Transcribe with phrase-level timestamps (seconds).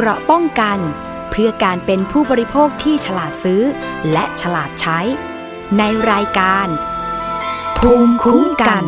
[0.00, 0.78] เกราะป้องกัน
[1.30, 3.62] เพื่อการเป็นผู้บริโภคที่ฉลาดซื้อ
[4.12, 4.98] และฉลาดใช้
[5.78, 6.66] ในรายการ
[7.78, 8.84] ภูมิคุ้มกัน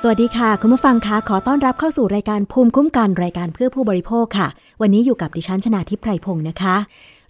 [0.00, 4.48] สวัสดีค่ะ คุณผู้ฟังคะขอต้อนรับเข้าสู่รายการภูมิคุ้มกันรายการเพื่อผู้บริโภคค่ะ
[4.80, 6.76] วันนี้อยู่กับดิฉันชนาทิพไพรพงศ์นะคะ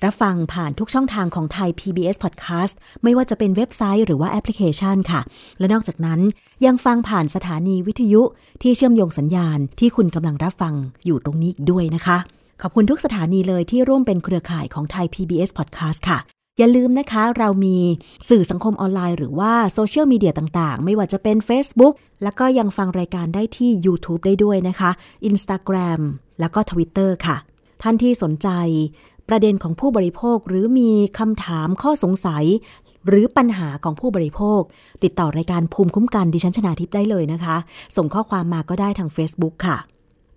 [0.05, 5.21] รับฟังผ่านทุกช่องทางของไทย PBS Podcast ไม่ว่าจะเป็นเว็บไซต์หรือว่าแอปพลิเคชันค่ะ
[5.59, 6.21] และนอกจากนั้น
[6.67, 8.23] ยังฟังผ่านสถานีวิทยุ
[8.63, 10.75] ที่เชื่อมโยงสัญญาณที่คุณกำลังรับฟัง
[11.05, 12.19] อยู่ตรงนี้อีกด้วยนะคะ
[12.63, 16.19] ขอบคุณทุกสถานีเลยที่ร่วมเป็นเครือข่ายของไทย PBS Podcast ค่ะ
[16.59, 17.77] อย่าลืมนะคะ เรามี
[18.29, 24.91] สื่อสังคมออนไลน์หรือว่าโซเชียลมีเดียต่างๆ ไม่ว่าจะเป็น Facebook แล้วก็ยังฟังรายการได้ที่ YouTube ได้ด้วยนะคะ
[25.29, 26.01] Instagram
[26.41, 27.37] แล้วก็ Twitter ค่ะ
[27.83, 28.49] ท่านที่สนใจ
[29.29, 32.45] ประเด็นของผู้บริโภค หรือมีคำถามข้อสงสัย
[33.07, 34.61] หรือปัญหาของผู้บริโภค
[35.03, 37.57] ติดต่อรายการภูมิคุ้มกันดิฉันชนาทิพย์ได้เลยนะคะ
[37.97, 39.77] ส่งข้อความมาก็ได้ทาง Facebook ค่ะ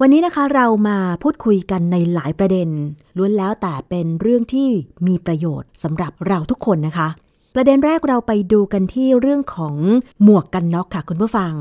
[0.01, 2.69] วันนี้นะคะเรามาพูดคุยกันในหลายประเด็น
[3.17, 4.67] ล้วนแล้วแต่เป็นเรื่องที่
[5.07, 7.07] มีประโยชน์สำหรับเราทุกคนนะคะ
[7.55, 9.75] ประเด็นแรกเราไปดูกันที่เรื่องของ
[10.23, 11.53] หมวกกันน็อกค่ะคุณผู้ฟัง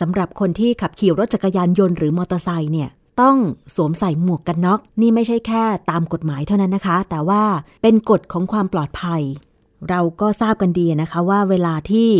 [0.00, 3.36] สำหรับคนที่ขับขี่รถจักรยานยนต์หรือมอเตอร์ไซค์เนี่ย ต้อง
[3.74, 7.42] สวมใส่หมวกกันน็อกนี่ไม่ใช่แค่ตามกฎหมายเท่านั้นนะคะ แต่ว่า
[7.82, 9.22] เป็นกฎของความปลอดภัย
[9.90, 12.10] เราก็ทราบกันดีนะคะว่าเวลาที่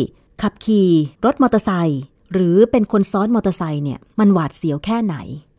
[0.42, 0.90] ขับขี่
[1.24, 2.00] รถมอเตอร์ไซค์
[2.32, 5.16] หรือเป็นคนซ้อนมอเตอร์ไซค์เนี่ยมันหวาดเสียวแค่ไหน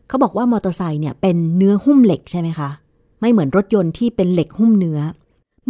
[0.08, 2.70] เขาบอกว่ามอเตอร์ไซค์เนี่ยเป็นเนื้อหุ้มเหล็กใช่ไหมคะ
[3.20, 5.00] ไม่เหมือนรถยนต์ที่เป็นเหล็กหุ้มเนื้อ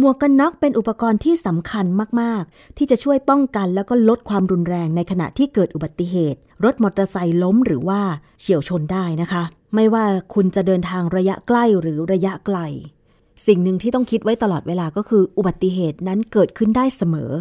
[0.01, 1.85] หมวกกันน็อกเป็นอุปกรณ์ที่สำคัญ
[2.21, 8.01] มาก ๆ ที่จะช่วยป้องกันแล้วก็ลดความรุนแรงในขณะที่เกิดอุบัติเหตุ รถมอเตอร์ไซค์ล้มหรือว่า
[8.39, 9.43] เฉียวชนได้นะคะ
[9.75, 12.57] ไม่ว่าคุณจะเดินทางระยะใกล้หรือระยะไกล
[13.47, 17.31] สิ่งหนึ่งที่ต้องคิดไว้ตลอดเวลาก็คืออุบัติเหตุนั้นเกิดขึ้นได้เสมอ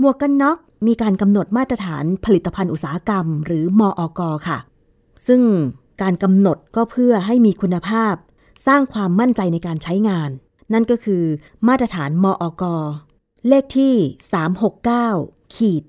[0.00, 4.58] หมวกกันน็อกมีการกำหนดมาตรฐานผลิตภัณฑ์อุตสาหกรรม หรือมออกค่ะ
[5.26, 5.42] ซึ่ง
[6.02, 8.14] การกำหนดก็เพื่อให้มีคุณภาพ
[8.66, 10.30] สร้างความมั่นใจในการใช้งาน
[10.72, 11.24] นั่นก็คือ
[11.68, 12.64] มาตรฐานมออก
[13.48, 13.94] เลขที่
[14.74, 15.84] 369ขีด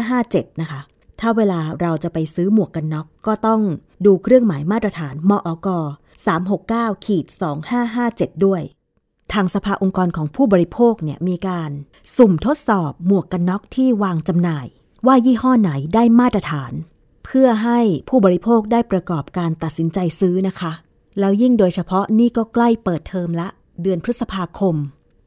[0.00, 0.80] 2557 นะคะ
[1.20, 3.60] ถ้าเวลาเราจะไปซื้อหมวกกันน็อกก็ต้อง
[4.06, 5.68] ดูเครื่องหมายมาตรฐานมออก
[6.36, 7.26] 369ขีด
[7.84, 8.62] 2557 ด้วย
[9.32, 11.70] ทางสภาองค์กรของผู้บริโภคเนี่ยมีการ
[12.16, 14.66] สุ่มทดสอบหมวกกันน็อกที่วางจำหน่าย
[15.06, 16.72] ว่ายี่ห้อไหนได้มาตรฐาน
[17.24, 20.72] เพื่อให้ผู้บริโภคได้ประกอบการตัดสินใจซื้อนะคะ
[21.18, 23.48] แล้วยิ่งโดยเฉพาะนี่ก็ใกล้เปิดเทอมละ
[23.82, 24.76] เดือนพฤษภาคม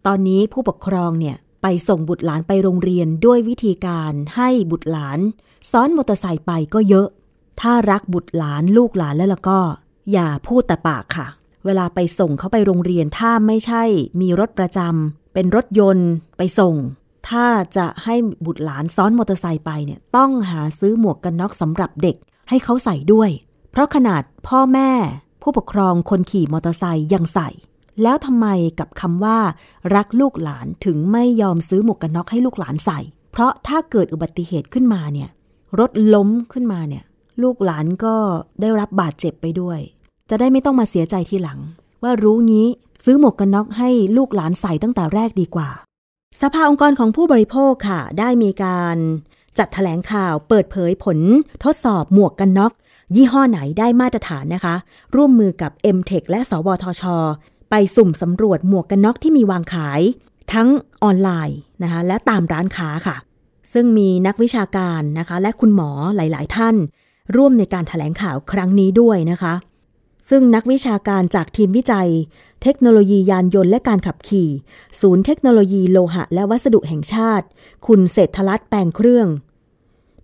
[0.06, 5.20] ตอนนี้ผู้ปกครองเนี่ยไปส่งบุตรหลานไปโรงเรียนด้วยวิธีการให้บุตรหลาน
[5.72, 7.08] ซ้อนมอเตอร์ไซค์ไปก็เยอะ
[7.62, 9.60] ถ้ารักบุตรหลานลูกหลานแล้วล่ะก็
[10.12, 11.28] อย่าพูดแต่ปากค่ะ
[11.66, 13.84] เวลาไปส่งเขาไปโรงเรียนถ้าไม่ใช่
[14.22, 16.76] มีรถประจำเป็นรถยนต์ไปส่ง
[17.30, 17.48] ถ้า
[17.78, 18.16] จะให้
[18.46, 22.16] บุตรหลานซ้อนมอเตอร์ไซค์ไปเนี่ยต้องหาซื้อหมวกกันน็อกสำหรับเด็ก
[22.50, 23.30] ให้เขาใส่ด้วย
[23.72, 24.92] เพราะขนาดพ่อแม่
[25.42, 27.50] ผู้ปกครองคนขี่มอเตอร์ไซค์ยังใส่
[28.02, 28.48] แล้วทำไม
[28.80, 29.38] กับคำว่า
[29.96, 33.00] รักลูกหลานถึงไม่ยอมซื้อหมวกกันน็อกให้ลูกหลานใส่
[33.32, 35.30] เพราะถ้าเกิดอุบัติเหตุขึ้นมาเนี่ย
[35.80, 37.04] รถล้มขึ้นมาเนี่ย
[37.44, 38.16] ลูกหลานก็
[38.62, 39.80] ได้รับบาดเจ็บไปด้วย
[40.30, 41.60] จะได้ไม่ต้องมาเสียใจทีหลัง
[42.04, 42.68] ว่ารู้งี้
[43.04, 45.70] ซื้อหมวกกันน็อกให้ลูกหลานใส่ตั้งแต่แรกดีกว่า
[46.42, 48.98] สภาองค์กรของผู้บริโภคค่ะ ได้มีการ
[49.58, 51.18] จัดถแถลงข่าวเปิดเผยผล
[51.64, 52.74] ทดสอบหมวกกันน็อก
[53.16, 54.76] ยี่ห้อไหนได้มาตรฐานนะคะ
[55.16, 57.04] ร่วมมือกับ m t e c h และ สวทช
[57.70, 60.02] ไปสุ่มสำรวจหมวกกันน็อกที่มีวางขาย
[60.54, 60.68] ทั้ง
[61.04, 63.16] ออนไลน์นะคะและตามร้านค้าค่ะ
[63.74, 66.76] ซึ่งมีนักวิชาการนะคะ และคุณหมอหลาย ๆ ท่าน
[67.36, 69.54] ร่วมในการถแถลงข่าวครั้งนี้ด้วยนะคะ
[70.30, 72.10] ซึ่งนักวิชาการจากทีมวิจัย
[72.64, 74.50] เทคโนโลยียานยนต์และการขับขี่
[75.02, 77.46] ศูนย์เทคโนโลยีโลหะ และวัสดุแห่งชาติ
[77.88, 79.28] คุณเศรษฐลัตน์แปลงเครื่อง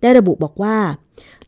[0.00, 0.78] ได้ระบุบอกว่า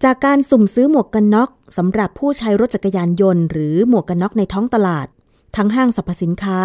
[0.04, 5.06] จากการสุ่มซื้อหมวกกันน็อกสำหรับผู้ใช้รถจักรยานยนต์หรือหมวกกันน็อกในท้องตลาด
[5.56, 6.58] ทั้งห้างสรรพสินค้า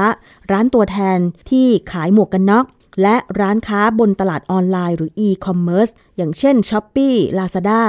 [0.52, 1.20] ร้านตัวแทน
[1.50, 2.66] ที่ขายหมวกกันน็อก
[3.02, 7.82] และร้านค้าบนตลาดออนไลน์หรือ e-commerce อย่างเช่น Shopee Lazada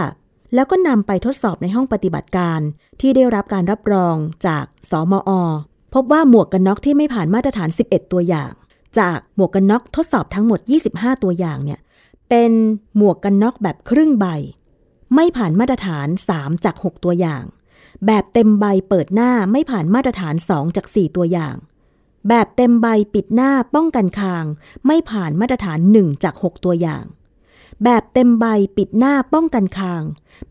[0.55, 2.61] แล้วก็นำไปทดสอบในห้องปฏิบัติการ
[3.01, 4.17] ที่ได้รับการรับรอง
[4.47, 5.31] จากสมอ
[5.95, 8.53] พบว่าหมวกกันน็อกที่ไม่ผ่านมาตรฐาน 11 ตัวอย่าง
[8.99, 10.61] จากหมวกกันน็อกทดสอบทั้งหมด
[10.93, 11.81] 25 ตัวอย่างเนี่ย
[12.29, 12.53] เป็น
[12.97, 14.27] หมวกกันน็อกแบบครึ่งใบ
[15.15, 16.07] ไม่ผ่านมาตรฐาน
[16.37, 17.43] 3 จาก 6 ตัวอย่าง
[18.07, 21.57] แบบเต็มใบเปิดหน้าไม่ผ่านมาตรฐาน 2 จาก 4 ตัวอย่าง
[22.29, 24.45] แบบเต็มใบปิดหน้าป้องกันคาง
[24.87, 27.05] ไม่ผ่านมาตรฐาน 1 จาก 6 ตัวอย่าง
[27.85, 28.47] แบบเต็มใบ
[28.77, 30.03] ปิดหน้าป้องกันคาง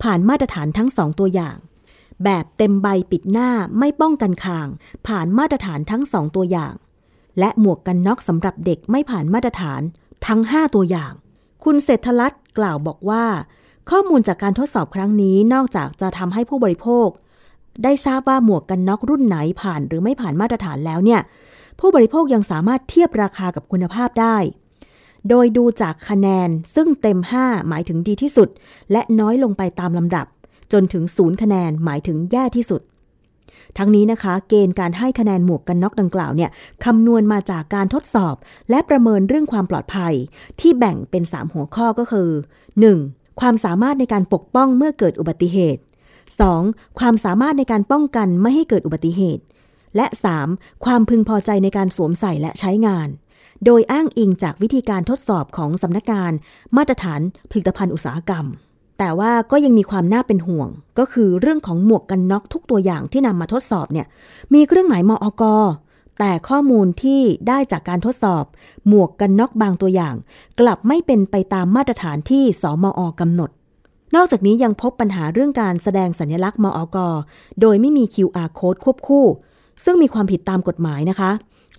[0.04, 1.58] ผ่านมาตรฐานทั้ง 2 ตัวอย่าง
[2.24, 3.50] แบบเต็มใบปิดหน้า
[3.80, 4.68] ไม่ป้องกันคาง
[5.08, 6.74] ผ่านมาตรฐานทั้ง 2 ตัวอย่าง
[7.40, 9.82] และหมวกกันน็อกสำหรับเด็กไม่ผ่านมาตรฐาน
[10.28, 11.12] ทั้ง 5 ตัวอย่าง
[11.64, 13.26] คุณเศรษฐลัตกล่าวบอกว่า
[13.90, 17.08] ข้อมูลจากการทดสอบครั้งนี้นอกจากจะทำให้ผู้บริโภค
[17.84, 21.22] ได้ทราบว่าหมวกกันน็อกรุ่นไหนผ่านหรือไม่ผ่านมาตรฐานแล้วเนี่ย
[21.80, 24.38] ผู้บริโภคยังสามารถเทียบราคากับคุณภาพได้
[25.30, 28.50] โดยดูจากคะแนนซึ่งเต็ม 5 หมายถึงดีที่สุด
[28.92, 30.26] และน้อยลงไปตามลำดับ
[30.74, 32.82] จนถึงศูนย์คะแนนหมายถึงแย่ที่สุด
[33.78, 36.50] ทั้งนี้นะคะ เกณฑ์การให้คะแนนหมวกกันน็อกดังกล่าวเนี่ย
[36.86, 38.36] คำนวณมาจากการทดสอบ
[38.70, 40.14] และประเมินเรื่องความปลอดภัย
[40.60, 42.30] ที่แบ่งเป็น 3 หัวข้อก็คือ
[42.86, 43.40] 1.
[43.40, 45.82] ความสามารถในการปกป้องเมื่อเกิดอุบัติเหตุ
[46.40, 47.00] 2.
[47.00, 49.44] ความสามารถในการป้องกันไม่ให้เกิดอุบัติเหตุ
[49.96, 50.06] และ
[50.46, 50.86] 3.
[50.86, 53.08] ความพึงพอใจในการสวมใส่และใช้งาน
[53.66, 56.32] โดยอ้างอิงจากวิธีการทดสอบของสำนักงาน
[56.78, 58.46] มาตรฐานผลิตภัณฑ์อุตสาหกรรม
[59.00, 60.70] แต่ว่าก็ยังมีความน่าเป็นห่วง
[61.00, 64.08] ก็คือเรื่องของหมวกกันน็อกทุกตัวอย่างที่นำมาทดสอบเนี่ย
[64.54, 65.44] มีเครื่องหมายมอก
[66.20, 68.44] แต่ข้อมูลที่ได้จากการทดสอบ
[68.88, 70.16] หมวกกันน็อกบางตัวอย่าง
[70.60, 73.50] กลับไม่เป็นไปตามมาตรฐานที่สมอกำหนด
[74.16, 76.98] นอกจากนี้ยังพบปัญหาเรื่องการแสดงสัญลักษณ์มอก
[77.62, 79.26] โดยไม่มี QR code ควบคู่
[79.84, 81.32] ซึ่งมีความผิดตามกฎหมายนะคะ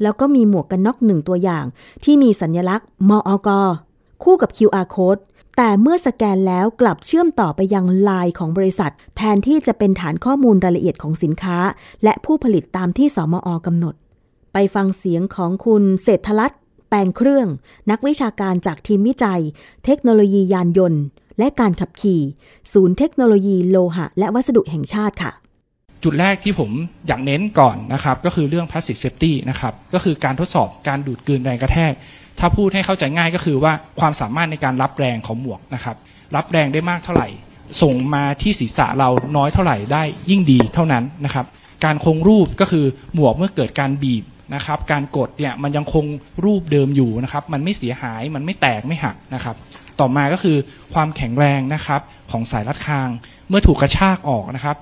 [0.02, 1.64] แล้วก็มีหมวกกันน็อกหนึ่งตัวอย่าง
[2.04, 3.48] ที่มีสัญลักษณ์มอก
[4.24, 5.20] คู่กับ QR code
[5.56, 11.58] แต่เมื่อสแกนแล้วกลับเชื่อมต่อไปยังไลน์ของบริษัท แทนที่จะเป็นฐานข้อมูลรายละเอียดของสินค้า
[12.04, 13.94] และผู้ผลิตตามที่สมอกำหนด
[14.52, 16.52] ไปฟังเสียงของคุณเศรษฐลัต
[16.88, 17.46] แปลงเครื่อง
[17.90, 19.42] นักวิชาการจากทีมวิจัย
[19.84, 21.02] เทคโนโลยียานยนต์
[21.38, 22.20] และการขับขี่
[22.72, 25.32] ศูนย์เทคโนโลยีโลหะ และวัสดุแห่งชาติค่ะ
[26.04, 26.70] จุดแรกที่ผม
[27.06, 31.92] อยากเน้นก่อนนะครับ ก็คือเรื่อง passive safety นะครับ ก็คือการทดสอบการดูดกลืนแรงกระแทก
[32.38, 35.96] ถ้าพูดให้เข้าใจง่ายก็คือว่าความสามารถในการรับแรงของหมวกนะครับ
[36.36, 37.28] รับแรงได้มากเท่าไหร่
[37.82, 41.46] ส่งมาที่ศีรษะเราน้อยเท่าไหร่ได้ยิ่งดีเท่านั้นนะครับ
[41.84, 44.24] การคงรูปก็คือหมวกเมื่อเกิดการบีบ
[44.54, 46.04] นะครับการกดเนี่ยมันยังคง
[46.44, 49.56] รูปเดิมอยู่นะครับ มันไม่เสียหายมันไม่แตกไม่หักนะครับ
[50.00, 50.56] ต่อมาก็คือ
[50.94, 52.00] ความแข็งแรงนะครับ
[52.30, 53.08] ของสายรัดคาง
[53.48, 54.76] เมื่อถูกกระชากออกนะครับ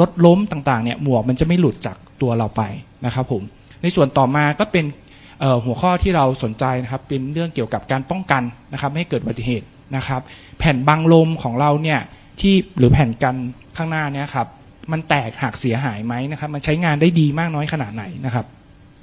[0.00, 2.62] รถล้มต่างๆเนี่ยหมวกมันจะไม่หลุดจากตัวเราไป
[3.06, 3.42] นะครับผม
[3.82, 4.84] ในส่วนต่อมาก็เป็น
[5.64, 8.42] หัวข้อที่เราสนใจนะครับเป็นเรื่องเกี่ยวกับการป้องกัน
[8.72, 10.20] นะครับไม่ให้เกิดอุบัติเหตุนะครับ
[10.58, 12.00] แผ่นบังลมของเราเนี่ย
[12.40, 13.36] ที่หรือแผ่นกัน
[13.76, 14.46] ข้างหน้าเนี่ยครับ
[14.92, 18.46] มันแตกหักเสียหายไหมนะครับ มันใช้งานได้ดีมากน้อยขนาดไหนนะครับ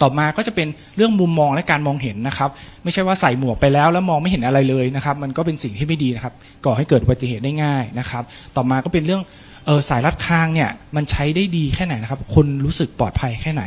[0.04, 2.50] ต่อมาก็จะเป็นเรื่องมุมมองและการมองเห็นนะครับ
[2.84, 6.34] ไม่ใช่ว่าใส่หมวกไปแล้วแล้วมองไม่เห็นอะไรเลยนะครับ มันก็เป็นสิ่งที่ไม่ดีนะครับ
[6.66, 8.24] ก่อให้เกิดอุบัติเหตุได้ง่ายนะครับ
[8.56, 9.22] ต่อมาก็เป็นเรื่อง
[9.68, 13.64] ออสายรัดคางเนี่ยมันใช้ได้ดีแค่ไหนนะครับ คนรู้สึกปลอดภัยแค่ไหน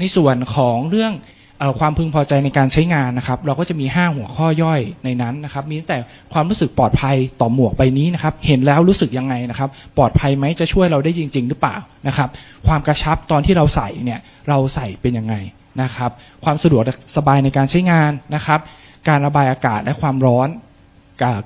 [0.00, 1.14] ในส่วนของเรื่อง
[1.62, 5.98] ออความพึงพอใจในการใช้งานนะครับ เราก็จะมี 5 หัวข้อย่อยในนั้นนะครับ มีตั้งแต่
[6.32, 12.28] ความรู้สึกปลอดภัยต่อหมวกใบนี้นะครับ เห็นแล้วรู้สึกยังไงนะครับ ปลอดภัยไหมจะช่วยเราได้จริง ๆ หรือเปล่านะครับ
[12.66, 15.34] ความกระชับตอนที่เราใส่เนี่ยเราใส่เป็นยังไง
[15.82, 16.10] นะครับ
[16.44, 16.82] ความสะดวก
[17.16, 18.60] สบายในการใช้งานนะครับ
[19.08, 20.48] การระบายอากาศและความร้อน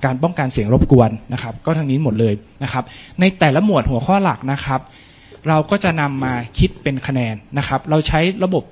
[0.05, 2.85] การป้องกันเสียงรบกวนนะครับ ก็ทั้งนี้หมดเลยนะครับ
[3.21, 4.81] ในแต่ละหมวดหัวข้อหลักนะครับ
[5.49, 8.65] เราก็จะนำมาคิดเป็นคะแนนนะครับ เราใช้ระบบ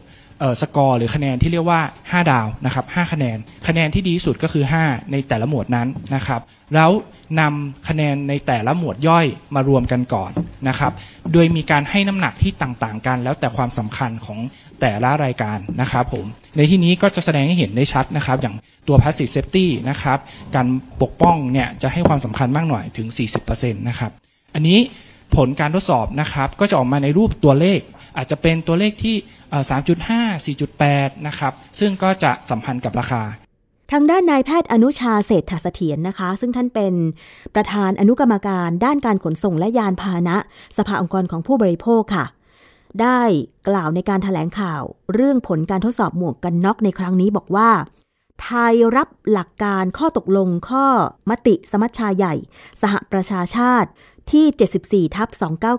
[0.61, 3.38] สกอร์หรือคะแนนที่เรียกว่า 5 ดาวนะครับ5คะแนน
[3.69, 6.40] คะแนนที่ดีที่สุดก็คือ 5 ในแต่ละหมวดนั้นนะครับ
[6.75, 6.90] แล้ว
[7.40, 10.31] นำคะแนนในแต่ละหมวดย่อยมารวมกันก่อน
[10.69, 10.93] นะครับ
[11.32, 14.38] โดยมีการให้น้ำหนักที่ต่างๆ กันแล้วแต่ความสำคัญของ
[14.81, 16.25] แต่ละรายการนะครับผม
[16.56, 18.55] ในที่นี้ก็จะแสดงให้เห็นได้ชัดนะครับ อย่าง
[18.88, 20.19] ตัว passive safety นะครับ
[20.55, 20.67] การ
[21.02, 23.08] ปกป้องเนี่ยจะให้ความสำคัญมากหน่อยถึง
[23.44, 24.11] 40%นะครับ
[24.55, 24.79] อันนี้
[25.37, 27.81] ผลการทดสอบนะครับก็จะออกมาในรูปตัวเลข
[28.16, 29.17] อาจจะเป็นตัวเลขที่
[30.00, 33.22] 3.5 4.8 นะครับ ซึ่งก็จะสัมพันธ์กับราคา
[33.93, 36.94] ทางด้านนายแพทย์อนุชาเศรษฐเสถียรนะคะ ซึ่งท่านเป็น
[37.55, 40.36] ประธานอนุกรรมการด้านการขนส่งและยานพาหนะ
[40.77, 42.24] สภาองค์กรของผู้บริโภคค่ะ
[43.03, 43.20] ได้
[43.69, 44.82] กล่าวในการถแถลงข่าว
[45.15, 47.70] เรื่องผลการทดสอบหมวกกันน็อกในครั้งนี้บอกว่า
[48.43, 50.86] ไทยรับหลักการข้อตกลงข้อ
[51.31, 52.34] มติสมัชชาใหญ่
[52.82, 53.88] สหประชาชาติ
[54.32, 55.29] ที่ 74ทับ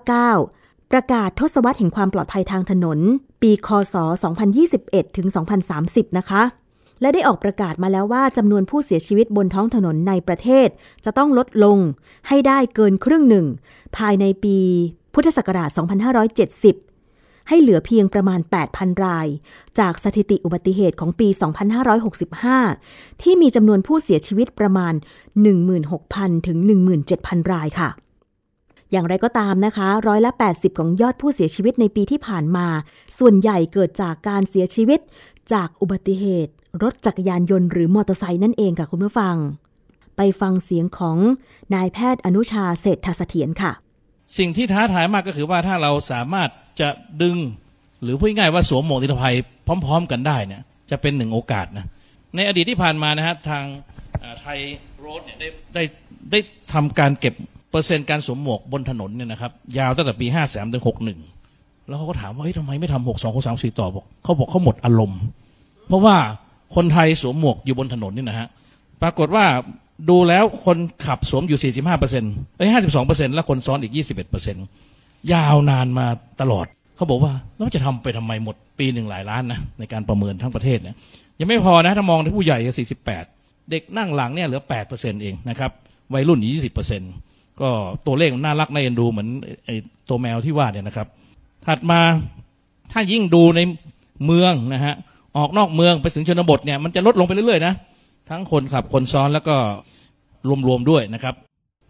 [0.06, 0.59] 299
[0.92, 2.98] ประกาศทศวรรษแห่งความปลอดภัยทางถนน
[3.42, 3.94] ปีคศ
[4.56, 5.26] 2021 ถึง
[5.72, 6.42] 2030 นะคะ
[7.00, 10.68] และได้ออกประกาศมาแล้วว่าจำนวนผู้เสียชีวิตบนท้องถนนในประเทศ
[11.04, 11.78] จะต้องลดลง
[12.28, 13.46] ให้ได้เกินครึ่งหนึ่ง
[13.96, 14.58] ภายในปี
[15.14, 15.70] พุทธศักราช
[16.80, 18.40] 2570 ให้เหลือเพียงประมาณ
[18.72, 19.26] 8,000 ราย
[19.78, 21.28] จากสถิติอุบัติเหตุของปี
[22.44, 24.94] 2565 ที่มีจำนวนผู้เสียชีวิตประมาณ
[25.70, 26.58] 16,000 ถึง
[27.06, 27.90] 17,000 รายค่ะ
[28.90, 32.66] อย่างไรก็ตามนะคะร้อยละ 80 ของยอดผู้เสียชีวิตในปีที่ผ่านมา
[33.18, 35.00] ส่วนใหญ่เกิดจากการเสียชีวิต
[35.52, 39.36] จากอุบัติเหตุ รถจักรยานยนต์หรือมอเตอร์ไซค์นั่นเองค่ะคุณผู้ฟัง
[40.16, 41.18] ไปฟังเสียงของ
[41.74, 43.72] นายแพทย์อนุชาเศรษฐเสถียรค่ะ
[44.38, 46.48] สิ่งที่ท้าทายมากก็คือว่าถ้าเราสามารถ
[46.80, 46.88] จะ
[47.22, 47.36] ดึง
[48.02, 49.34] หรือพูดง่ายๆว่าสวมหมวกนิรภัย
[49.66, 51.86] พร้อม ๆ กันได้เนี่ยจะเป็นหนึ่งโอกาสนะ
[52.34, 53.64] ในอดีตที่ผ่านมานะฮะทาง
[54.40, 54.58] ไทย
[55.00, 55.82] โรดเนี่ยได้ได้
[56.30, 56.38] ได้
[56.72, 57.34] ทำการเก็บ
[57.70, 61.18] เปอร์เซ็นต์การสวมหมวกบนถนนเนี่ยนะครับยาวตั้งแต่ปีห้าสามถึงหกหนึ่ง
[61.88, 65.20] แล้วเขาก็ถามว่าเฮ้ยทำไมไม่ทำหกสองหกสามสี่ต่อบอกเขาบอกเขาหมดอารมณ์
[65.88, 66.16] เพราะว่า
[66.76, 68.48] คนไทยสวมหมวกอยู่บนถนนนี่นะฮะ
[69.02, 69.44] ปรากฏว่า
[70.10, 74.64] ดูแล้วคนขับสวมอยู่ 45เปอร์เซ็นต์ไอ้ห้าสิบสองเปอร์เซ็นต์แล้วคนซ้อนอีก 21เปอร์เซ็นต์
[75.32, 76.06] ยาวนานมา
[76.40, 80.96] ตลอด เขาบอกว่าแล้วจะทำไปทำไมหมดปีหนึ่งหลายล้านนะ ในการประเมินทั้งประเทศเนี่ย
[81.40, 82.72] ยังไม่พอนะ ถ้ามองในผู้ใหญ่ก็
[83.20, 85.70] 48 เด็กนั่งหลังเนี่ยเหลือ8เปอร์เซ็นต์เองนะครับ
[86.14, 87.12] วัยรุ่นยี่สิบเปอร์เซ็นต์
[87.62, 87.70] ก็
[88.06, 89.28] ตัวเลขน่ารักน่าเอ็นดูเหมือน
[89.64, 89.74] ไอ้
[90.08, 91.06] ตัวแมวที่ว่าเนี่ยนะครับ
[91.66, 92.00] ถัดมา
[92.92, 93.60] ถ้ายิ่งดูใน
[94.26, 94.94] เมืองนะฮะ
[95.36, 97.74] ออกนอกเมืองไปถึงชนบทเนี่ยมันจะลดลงไปเรื่อยๆนะ
[98.30, 99.56] ทั้งคนขับคนซ้อนแล้วก็
[100.68, 101.34] รวมๆด้วยนะครับ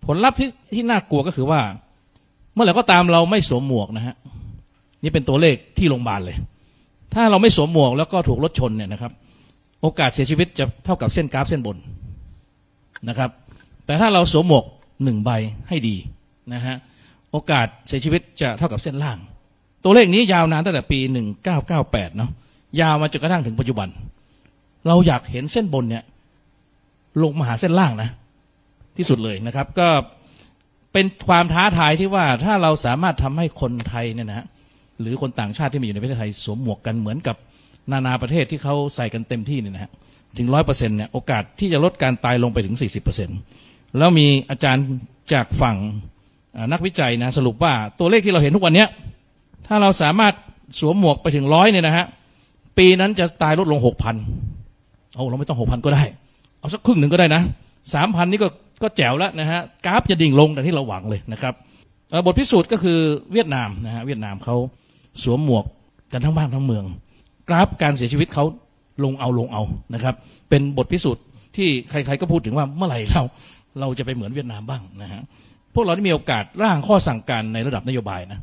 [0.06, 1.60] ผลลัพธ์ที่ที่น่ากลัวก็คือว่า
[2.54, 4.14] เมื่อไหร่ก็ตามเราไม่สวมหมวกนะฮะ
[5.02, 6.36] นี่เป็นตัวเลขที่โรงพยาบาลเลย
[7.14, 9.12] ถ้าเราไม่สวมหมวกแล้วก็ถูกรถชนเนี่ยนะครับ
[9.82, 11.76] โอกาสเสียชีวิตจะเท่ากับเส้นกราฟเส้นบน
[13.08, 13.30] นะครับ
[13.86, 14.64] แต่ถ้าเราสวมหมวก
[15.04, 15.30] หนึ่งใบ
[15.68, 15.96] ให้ดี
[16.54, 16.76] นะฮะ
[17.30, 19.18] โอกาสเสียชีวิตจะเท่ากับเส้นล่าง
[19.84, 22.30] ตัวเลขนี้ยาวนานตั้งแต่ปีหนึ่งเก้าเก้าแปดเนาะ
[22.80, 23.88] ยาวมาจนกระทั่งถึงปัจจุบัน
[24.86, 26.04] เราอยากเห็นเส้นบนเนี่ย
[27.22, 28.10] ลงมาหาเส้นล่างนะ
[28.96, 29.88] ที่สุดเลยนะครับ ก็
[30.92, 34.46] เป็นความท้าทายที่ว่าถ้าเราสามารถทำให้คนไทยเนี่ยนะฮะ
[35.00, 37.36] หรือคนต่างชาติที่มาอยู่ในประเทศไทยสวมหมวกกันเหมือนกับ
[37.92, 39.90] นานาประเทศที่เขาใส่กันเต็มที่เนี่ยนะฮะ
[40.38, 43.38] ถึงร้อยเปอร์เซ็นต์เนี่ยโอกาสที่จะลดการตายลงไปถึงสี่สิบเปอร์เซ็นต์
[43.98, 44.84] แล้วมีอาจารย์
[45.32, 45.76] จากฝั่ง
[46.72, 48.84] นักวิจัยนะสรุปว่าตัวเลขที่เราเห็นทุกวันนี้
[49.66, 50.34] ถ้าเราสามารถ
[50.78, 52.06] สวมหมวกไปถึงร้อยเนี่ยนะฮะ
[52.78, 54.16] ปีนั้นจะตายลดลงหกพัน
[55.14, 56.02] เอาเราไม่ต้องหกพันก็ได้
[56.58, 57.42] เอาสักครึ่งหนึ่งก็ได้นะ
[57.94, 58.48] สามพันนี่ก็
[58.82, 61.54] ก็แจ๋วแล้วนะฮะกราฟจะดิ่งลงแต่ที่เราหวังเลยนะครับ
[62.26, 62.98] บทพิสูจน์ก็คือ
[63.32, 64.56] เวียดนามนะฮะเวียดนามเขา
[65.22, 65.64] สวมหมวก
[66.12, 66.84] กันทั้งบ้านทั้งเมือง
[67.48, 68.44] กราฟการเสียชีวิตเขา
[69.04, 69.62] ลงเอาลงเอา
[69.94, 70.14] นะครับ
[70.48, 71.22] เป็นบทพิสูจน์
[71.56, 73.22] ที่ใครๆก็พูดถึงว่าเมื่อไหร่เรา
[73.80, 75.20] เราจะไปเหมือนเวียดนามบ้างนะฮะ
[75.74, 78.38] พวกเราได้มีโอกาสร่างข้อสั่งการในระดับนโยบายนะ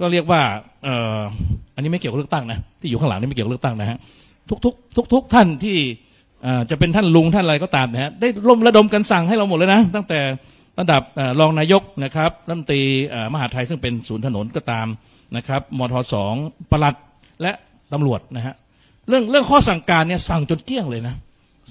[0.00, 0.42] ก็เรียกว่า
[0.84, 1.18] เอ่อ
[1.74, 3.98] อันนี้ไม่เกี่ยวกับเลือกตั้งนะที่อยู่ข้างหลังนี่ไม่เกี่ยวกับเลือกตั้งนะฮะ
[4.64, 5.76] ทุกๆทุก ๆท่านที่
[6.42, 10.20] เอ่อจะเป็นท่านลุงท่านอะไรก็ตามนะฮะได้ร่วมระดมกันสั่งให้เราหมดเลยนะ ตั้งแต่
[10.80, 11.02] ระดับ
[11.40, 12.82] รองนายกนะครับรัฐมนตรี
[13.34, 14.86] มหาไทยซึ่งเป็นศูนย์ถนนก็ตาม
[15.36, 16.34] นะครับมทสอง
[16.70, 16.96] ปลัด
[17.42, 17.52] และ
[17.92, 18.54] ตำรวจนะฮะ
[19.08, 21.14] เรื่องเรื่องข้อสั่งการเนี่ยสั่งจนเกลี้ยงเลยนะ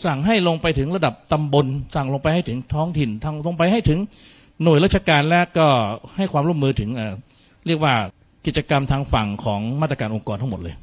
[0.05, 3.99] สั่งให้ลงไปถึงระดับตำบล สั่งลงไปให้ถึงท้องถิ่นทางลงไปให้ถึง
[4.63, 5.67] หน่วยราชการและก็
[6.15, 7.13] ให้ความร่วมมือถึงเอ่อ
[7.67, 7.93] เรียกว่า
[8.45, 10.75] กิจกรรมทางฝั่งของมาตรการองค์กรทั้งหมดเลย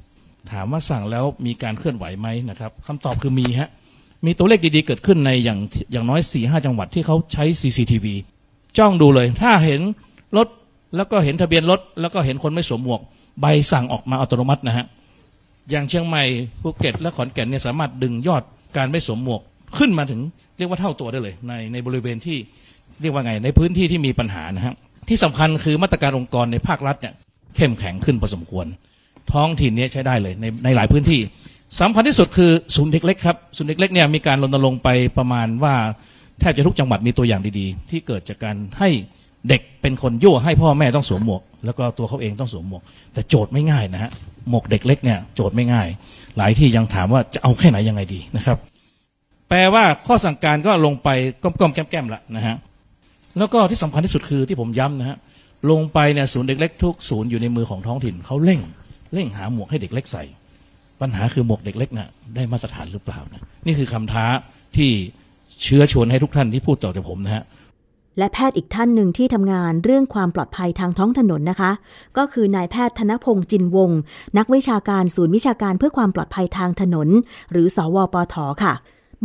[0.51, 3.71] ถามว่าสั่งแล้วมีการเคลื่อนไหวไหมนะครับคำตอบคือมีฮะ
[4.27, 5.59] มีตัวเลขดีๆเกิดขึ้นในอย่าง
[5.93, 8.07] อย่างน้อย4ี่ห้าจังหวัดที่เขาใช้ CCTV
[8.79, 9.81] จ้องดูเลย ถ้าเห็น
[10.37, 10.49] รถ
[10.97, 13.01] แล้วก็เห็นทะเบียนรถแล้วก็เห็นคนไม่สวมหมวก
[13.41, 14.87] ใบสั่งออกมาอัตโนมัตินะฮะ
[15.71, 16.23] อย่างเชียงใหม่
[16.61, 18.43] ภูเก็ตและขอนแก่นเนี่ยสามารถดึงยอด
[18.77, 19.41] การไม่สวมหมวก
[19.79, 20.21] ขึ้นมาถึง
[20.59, 22.39] เรียกว่าเท่าตัวได้เลย ในในบริเวณที่
[23.01, 24.75] เรียกว่าไงในพื้นที่ที่มีปัญหานะฮะ
[25.09, 27.15] ที่สำคัญคือมาตรการองค์กรในภาครัฐเนี่ย
[27.57, 28.67] เข้มแข็งขึ้นพอสมควร
[29.33, 31.21] ท้องถิ่นเนี่ยใช้ได้เลยในในหลายพื้นที่
[31.81, 34.89] สำคัญที่สุดคือศูนย์เด็กเล็กครับศูนย์เด็กเล็กเนี่ยมีการรณรงค์ไป
[35.19, 35.75] ประมาณว่า
[36.41, 38.89] แทบจะทุกจังหวัดมีตัวอย่างดีๆ ที่เกิดจากการให้
[39.49, 44.11] เด็กเป็นคนยั่วให้พ่อแม่ต้องสวมหมวก แล้วก็ตัวเขาเองต้องสวมหมวก แต่โจทย์ไม่ง่ายนะฮะ
[44.51, 45.89] หมวกเด็กเล็กเนี่ยโจทย์ไม่ง่าย
[46.39, 48.59] หลายที่ยังถามว่าจะเอาแค่ไหนยังไงดีนะครับ
[49.49, 51.09] แปลว่าข้อสั่งการก็ลงไป
[51.43, 52.57] ก้มๆแก้มๆละนะฮะ
[53.39, 55.17] แล้วก็ที่สำคัญที่สุดคือที่ผมย้ำนะฮะ
[55.71, 58.61] ลงไปเนี่ยศูนย์เด็กเล็กทุกศูนย์อยู่ในมือของท้องถิ่นเขาเร่ง
[59.13, 60.25] เร่งหาหมวกให้เด็กเล็กใส่
[61.01, 64.25] ปัญหาคือหมวกเด็กเล็กน่ะได้มาตรฐานหรือเปล่านะนี่คือคำท้า
[64.77, 64.91] ที่
[65.63, 67.45] เชื้อชวนให้ทุกท่านที่พูดต่อจากผมนะฮะ
[68.19, 71.71] และแพทย์อีกท่านหนึ่งที่ทำงานเรื่องความปลอดภัยทางท้องถนนนะคะ
[72.17, 73.99] ก็คือนายแพทย์ธนพงศ์จินวงศ์
[74.39, 77.09] นักวิชาการศูนย์วิชาการเพื่อความปลอดภัยทางถนน
[77.53, 78.75] หรือสวปทค่ะ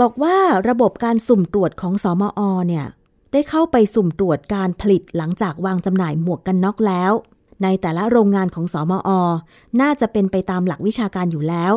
[0.01, 0.35] บอกว่า
[0.69, 2.85] ระบบการสุ่มตรวจของสมอเนี่ย
[3.31, 7.11] ได้เข้าไปสุ่มตรวจการผลิตหลังจากวางจำหน่ายหมวกกันน็อกแล้ว
[7.63, 9.09] ในแต่ละโรงงานของสมอ
[9.81, 11.73] น่าจะเป็นไปตามหลักวิชาการอยู่แล้ว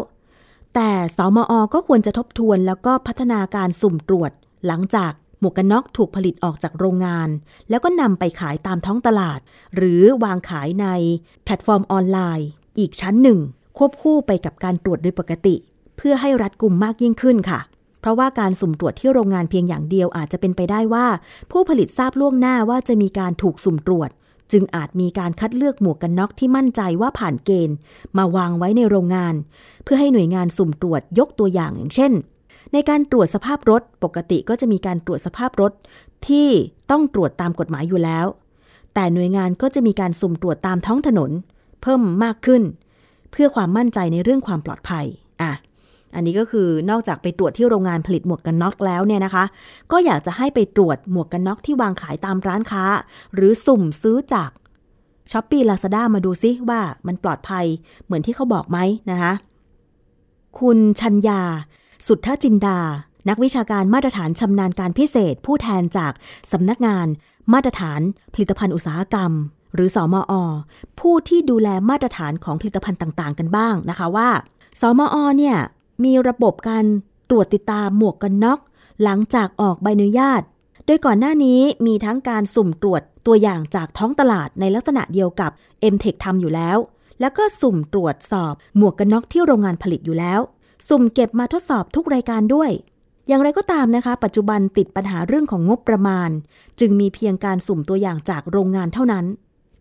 [0.74, 4.30] แต่สมอ ก็ควรจะทบทวนแล้วก็พัฒนาการสุ่มตรวจ
[4.66, 5.12] หลังจาก
[5.42, 7.28] หมวกกันน็อกถูกผลิตออกจากโรงงาน
[7.70, 9.40] แล้วก็นำไปขายตามท้องตลาด
[9.76, 10.86] หรือวางขายใน
[11.44, 13.38] แพลตฟอร์มออนไลน์ อีกชั้นหนึ่ง
[13.78, 15.54] ควบคู่ไปกับการตรวจโดยปกติ
[15.96, 17.60] เพื่อให้รัดกุมมากยิ่งขึ้นค่ะ
[18.00, 21.06] เพราะว่าการสุ่มตรวจที่โรงงานเพียงอย่างเดียวอาจจะเป็นไปได้ว่า
[21.50, 24.10] ผู้ผลิตทราบล่วงหน้าว่าจะมีการถูกสุ่มตรวจ
[24.52, 27.76] จึงอาจมีการคัดเลือกหมวกกันน็อกที่มั่นใจว่าผ่านเกณฑ์
[28.18, 29.34] มาวางไว้ในโรงงาน
[29.84, 32.12] เพื่อให้หน่วยงานสุ่มตรวจยกตัวอย่างอย่างเช่น
[32.72, 35.72] ในการตรวจสภาพรถปกติก็จะมีการตรวจสภาพรถ
[36.28, 36.48] ที่
[36.90, 38.26] ต้องตรวจตามกฎหมายอยู่แล้ว
[38.94, 41.30] แต่หน่วยงานก็จะมีการสุ่มตรวจตามท้องถนน
[41.82, 42.62] เพิ่มมากขึ้น
[43.32, 45.06] เพื่อความมั่นใจในเรื่องความปลอดภัย
[45.42, 45.52] อะ
[46.14, 49.44] อันนี้ก็คือนอกจากไปตรวจที่โรงงานผลิตหมวกกันน็อกแล้วเนี่ยนะคะ
[49.92, 52.84] ก็อยากจะให้ไปตรวจหมวกกันน็อกที่วางขายตามร้านค้า
[53.34, 54.50] หรือสุ่มซื้อจาก
[55.30, 57.66] ช้อปปี้ลาซาด้ามาดูซิว่ามันปลอดภัย
[58.04, 58.78] เหมือนที่เขาบอกไหม
[59.10, 59.32] นะคะ
[60.58, 61.42] คุณชัญญา
[62.06, 62.80] สุทธจินดา
[63.28, 66.12] นักวิชาการมาตรฐานชำนาญการพิเศษ ผู้แทนจาก
[66.52, 67.06] สำนักงาน
[67.52, 68.00] มาตรฐาน
[68.34, 69.30] ผลิตภัณฑ์อุตสาหกรรม
[69.74, 70.32] หรือสอมอ
[71.00, 74.30] ผู้ที่ดูแลมาตรฐานของผลิตภัณฑ์ต่างๆ กันบ้างนะคะว่า
[74.80, 75.56] สมอเนี่ย
[76.04, 76.84] มีระบบการ
[77.30, 78.60] ตรวจติดตามหมวกกันน็อก
[79.02, 80.42] หลังจากออกใบอนุญาต
[80.86, 85.50] โดยก่อนหน้านี้มีทั้งการสุ่มตรวจตัวอย่างจากท้องตลาดในลักษณะเดียวกับ
[85.92, 86.78] m t e c h ทำอยู่แล้ว
[87.20, 90.40] แล้วก็สุ่มตรวจสอบหมวกกันน็อกที่โรงงานผลิตอยู่แล้ว
[90.88, 92.70] สุ่มเก็บมาทดสอบทุกรายการด้วย
[93.28, 96.30] อย่างไรก็ตามนะคะ ปัจจุบันติดปัญหาเรื่องของงบประมาณ
[96.80, 99.24] จึงมีเพียงการสุ่มตัวอย่างจากโรงงานเท่านั้น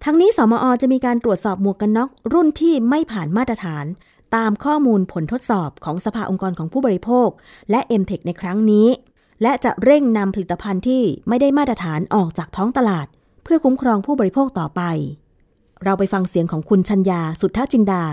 [0.03, 3.85] ทั้งนี้สมอจะมีการตรวจสอบหมวกกันน็อกรุ่นที่ไม่ผ่านมาตรฐาน
[4.35, 7.29] ตามข้อมูลผลทดสอบของสภาองค์กรของผู้บริโภค
[7.71, 8.87] และ m t e c h ในครั้งนี้
[9.41, 13.07] และจะเร่งนำผลิตภัณฑ์ที่ไม่ได้มาตรฐานออกจากท้องตลาด
[13.43, 14.81] เพื่อคุ้มครองผู้บริโภคต่อไป
[15.83, 18.03] เราไปฟังเสียงของคุณชัญญาสุทธจินดา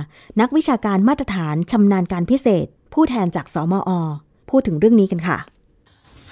[0.41, 2.67] นักวิชาการมาตรฐานชำนาญการพิเศษ
[3.01, 3.91] ผู้แทนจากสมอ
[4.51, 5.39] พูดถึงเรื่องนี้กันค่ะ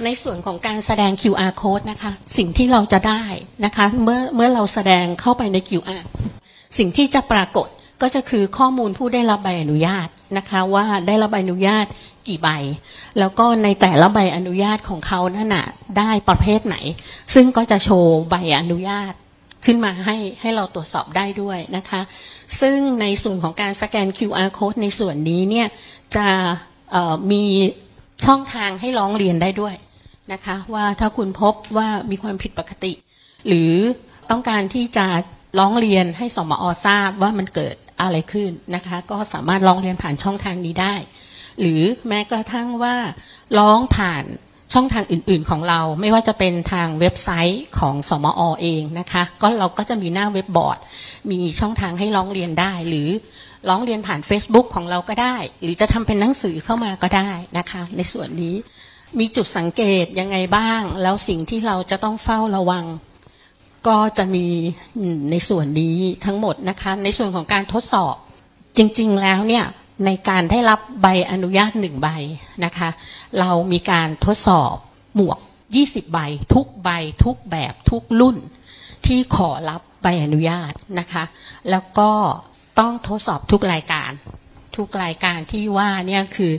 [0.04, 3.22] ในส่วนของการแสดง QR code นะคะ สิ่งที่เราจะได้
[3.64, 6.02] นะคะ เมื่อเมื่อเราแสดงเข้าไปใน QR
[6.78, 7.68] สิ่งที่จะปรากฏ
[8.02, 10.08] ก็จะคือข้อมูลผู้ได้รับใบอนุญาต
[10.38, 11.86] นะคะว่าได้รับใบอนุญาต
[12.26, 12.48] กี่ใบ
[13.18, 15.66] แล้วก็ในแต่ละใบอนุญาตของเขานั่นน่ะ
[15.98, 16.76] ได้ประเภทไหน
[17.34, 19.12] ซึ่งก็จะโชว์ใบอนุญาต
[19.64, 22.00] ขึ้นมาให้ให้เราตรวจสอบได้ด้วยนะคะ
[22.60, 25.66] ซึ่งในส่วนของการสแกน QR code ในส่วนนี้เนี่ย
[26.16, 26.28] จะ
[27.32, 27.42] มี
[28.24, 29.74] ช่องทางให้ร้องเรียนได้ด้วย
[30.32, 32.92] นะคะ ว่าถ้าคุณพบว่ามีความผิดปกติ
[33.46, 33.72] หรือ
[34.30, 35.06] ต้องการที่จะ
[35.58, 40.94] ร้องเรียนให้สมอทราบว่ามันเกิดอะไรขึ้นนะคะ ก็สามารถร้องเรียนผ่านช่องทางนี้ได้
[41.60, 42.96] หรือแม้กระทั่งว่า
[43.58, 44.24] ร้องผ่าน
[44.74, 50.78] ช่องทางอื่น ๆของเรา ไม่ว่าจะเป็นทางเว็บไซต์ของสมอเองนะคะ ก็เราก็จะมีหน้าเว็บบอร์ด
[51.30, 53.08] มีช่องทางให้ร้องเรียนได้ หรือ
[53.68, 58.54] ร้องเรียนผ่าน Facebook ของเราก็ได้ หรือจะทำเป็นหนังสือเข้ามาก็ได้นะคะ ในส่วนนี้
[59.18, 62.84] มีจุดสังเกตยังไงบ้าง แล้วสิ่งที่เราจะต้องเฝ้าระวัง
[63.88, 64.46] ก็จะมี
[65.30, 68.14] ในส่วนนี้ทั้งหมดนะคะ ในส่วนของการทดสอบ
[68.76, 69.64] จริง ๆ แล้วเนี่ย
[70.06, 72.08] ในการได้รับใบอนุญาตหนึ่งใบ
[72.64, 72.88] นะคะ
[73.40, 74.74] เรามีการทดสอบ
[75.16, 75.38] หมวก
[75.76, 76.18] 20 ใบ
[76.54, 76.90] ทุกใบ
[77.24, 78.36] ทุกแบบทุกรุ่น
[79.06, 81.24] ที่ขอรับใบอนุญาตนะคะ
[81.70, 82.10] แล้วก็
[82.78, 84.10] ต้องทดสอบทุกรายการ
[84.76, 86.52] ทุกรายการที่ว่าเนี่ยคือ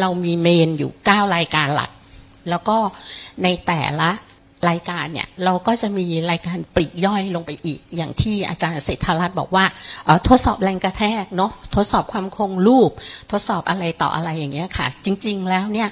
[0.00, 1.90] เรามีเมนอยู่ 9 รายการหลัก
[2.50, 2.76] แล้วก็
[3.42, 4.10] ในแต่ละ
[4.70, 9.64] รายการเนี่ยเราก็จะมีรายการปลีกย่อยลงไปอีก อย่างที่อาจารย์เศรษฐรัตน์บอกว่า
[10.06, 12.90] ออทดสอบแรงกระแทกเนาะทดสอบความคงรูป
[13.32, 15.88] ทดสอบอะไรต่ออะไรอย่างเงี้ยค่ะ จริงๆแล้วเนี่ย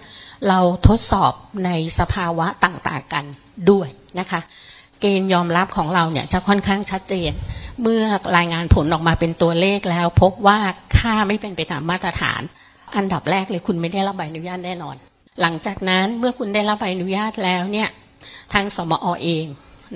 [0.48, 1.32] เราทดสอบ
[1.64, 3.24] ในสภาวะต่างๆกัน
[3.70, 3.88] ด้วย
[4.18, 4.40] นะคะ
[5.00, 7.32] เกณฑ์ยอมรับของเราเนี่ยจะค่อนข้างชัดเจน
[7.82, 8.04] เมื่อ
[8.36, 10.58] รายงานผลออกมาเป็นตัวเลขแล้ว พบว่า
[10.98, 12.42] ค่าไม่เป็นไปตามมาตรฐาน
[12.96, 14.96] อันดับแรกเลยคุณไม่ได้รับใบอนุญาตแน่นอน
[15.40, 17.88] หลังจากนั้นเมื่อคุณได้รับใบอนุญาตแล้วเนี่ย
[18.52, 19.46] ทางสมอเอง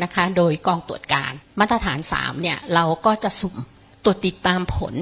[0.03, 3.57] นะคะโดยกองตรวจการมาตรฐาน3เนี่ยเราก็จะสุ่ม
[4.05, 4.95] ตรวจติดตามผล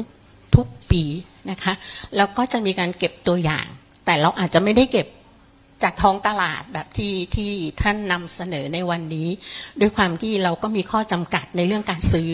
[0.54, 1.04] ทุกปี
[1.50, 1.72] นะคะ
[2.16, 3.66] แล้วก็จะมีการเก็บตัวอย่าง
[4.04, 5.06] แต่เราอาจจะไม่ได้เก็บ
[5.82, 7.50] จากท้องตลาดแบบที่ที่
[7.82, 9.28] ท่านนำเสนอในวันนี้
[9.80, 12.30] ด้วยความที่เราก็มีข้อจำกัดในเรื่องการซื้อ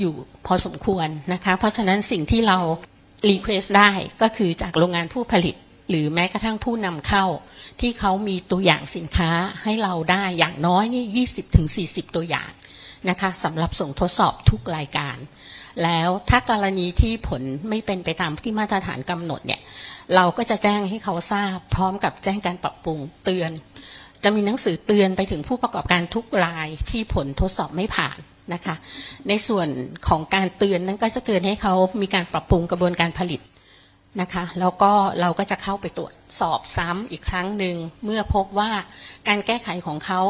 [0.00, 0.14] อยู่
[0.46, 2.58] พอสมควรนะคะ เพราะฉะนั้นสิ่งที่เรา
[3.30, 3.90] รีเควสได้
[4.22, 5.56] ก็คือจากโรงงานผู้ผลิต
[5.90, 7.24] หรือแม้กระทั่งผู้นำเข้า
[7.80, 9.30] ที่เขามีตัวอย่างสินค้า
[9.62, 12.50] ให้เราได้อย่างน้อยนี่ยี่สิบถึงสี่สิบตัวอย่าง
[13.08, 15.16] นะคะสำหรับส่งทดสอบทุกรายการ
[15.84, 19.60] แล้วถ้ากรณีที่ผลไม่เป็นไปตามที่มาตรฐานกำหนดเนี่ย
[20.14, 23.50] เราก็จะแจ้งให้เขาทราบ พร้อมกับแจ้งการปรับปรุงเตือน
[24.22, 28.18] จะมีหนังสือเตือนไปถึงผู้ประกอบการทุกรายที่ผลทดสอบไม่ผ่าน
[28.52, 28.74] นะคะ
[29.28, 29.68] ในส่วน
[30.08, 33.40] ของการเตือนนั้นก็จะเตือนให้เขามีการปรับปรุงกระบวนการผลิต
[34.20, 38.70] นะคะแล้วก็เราก็จะเข้าไปตรวจสอบซ้ำอีกครั้งหนึ่งเมื่อพบว่า
[39.28, 40.20] การแก้ไขของเขา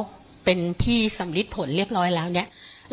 [0.45, 2.47] เป็นที่สำลิดผลเรียบร้อยแล้วเนี่ย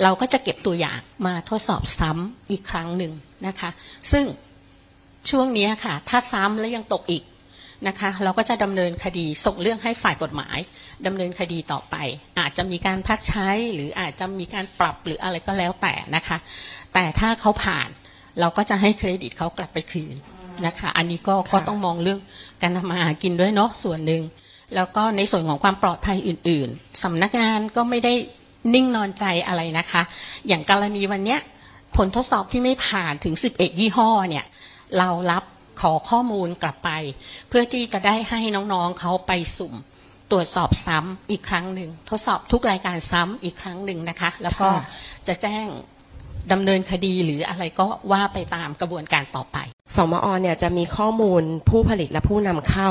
[0.04, 3.14] เราก็จะเก็บตัวอย่างมาทดสอบซ้ำอีกครั้งหนึ่ง
[3.48, 3.70] นะคะ
[4.12, 4.26] ซึ่ง
[5.30, 7.24] ช่วงนี้ค่ะ ถ้าซ้ำแล้วยังตกอีก
[7.88, 10.58] นะคะ เราก็จะดำเนินคดีส่งเรื่องให้ฝ่ายกฎหมาย
[11.06, 11.96] ดำเนินคดีต่อไป
[12.40, 16.38] อาจจะมีการพักใช้หรืออาจจะมีการปรับหรืออะไรก็แล้วแต่นะคะ
[16.94, 17.90] แต่ถ้าเขาผ่าน
[18.40, 20.16] เราก็จะให้เครดิตเขากลับไปคืน
[20.66, 22.20] นะคะ อันนี้ก็ก็ต้องมองเรื่อง
[22.62, 24.22] การทำมาหากินด้วยเนาะส่วนหนึ่ง
[24.76, 28.14] แล้วก็ในส่วนของความปลอดภัยอื่น ๆสำนักงานก็ไม่ได้
[28.74, 30.02] นิ่งนอนใจอะไรนะคะ
[30.48, 31.40] อย่างกรณีวันเนี้ย
[31.96, 34.46] ผลทดสอบที่ไม่ผ่านถึง 11 ยี่ห้อเนี่ย
[34.98, 35.44] เรารับ
[35.82, 36.90] ขอข้อมูลกลับไป
[37.50, 39.74] เพื่อที่จะได้ให้น้องๆเขาไปสุ่ม
[40.32, 44.70] ตรวจสอบซ้ำอีกครั้งหนึ่ง ทดสอบทุกรายการซ้ำอีกครั้งหนึ่งนะคะ แล้วก็
[45.28, 45.66] จะแจ้ง
[46.52, 49.58] ดำเนินคดีหรืออะไรก็ว่าไปตามกระบวนการต่อไป
[49.96, 52.90] สมอเนี่ยจะมีข้อมูลผู้ผลิตและผู้นำเข้า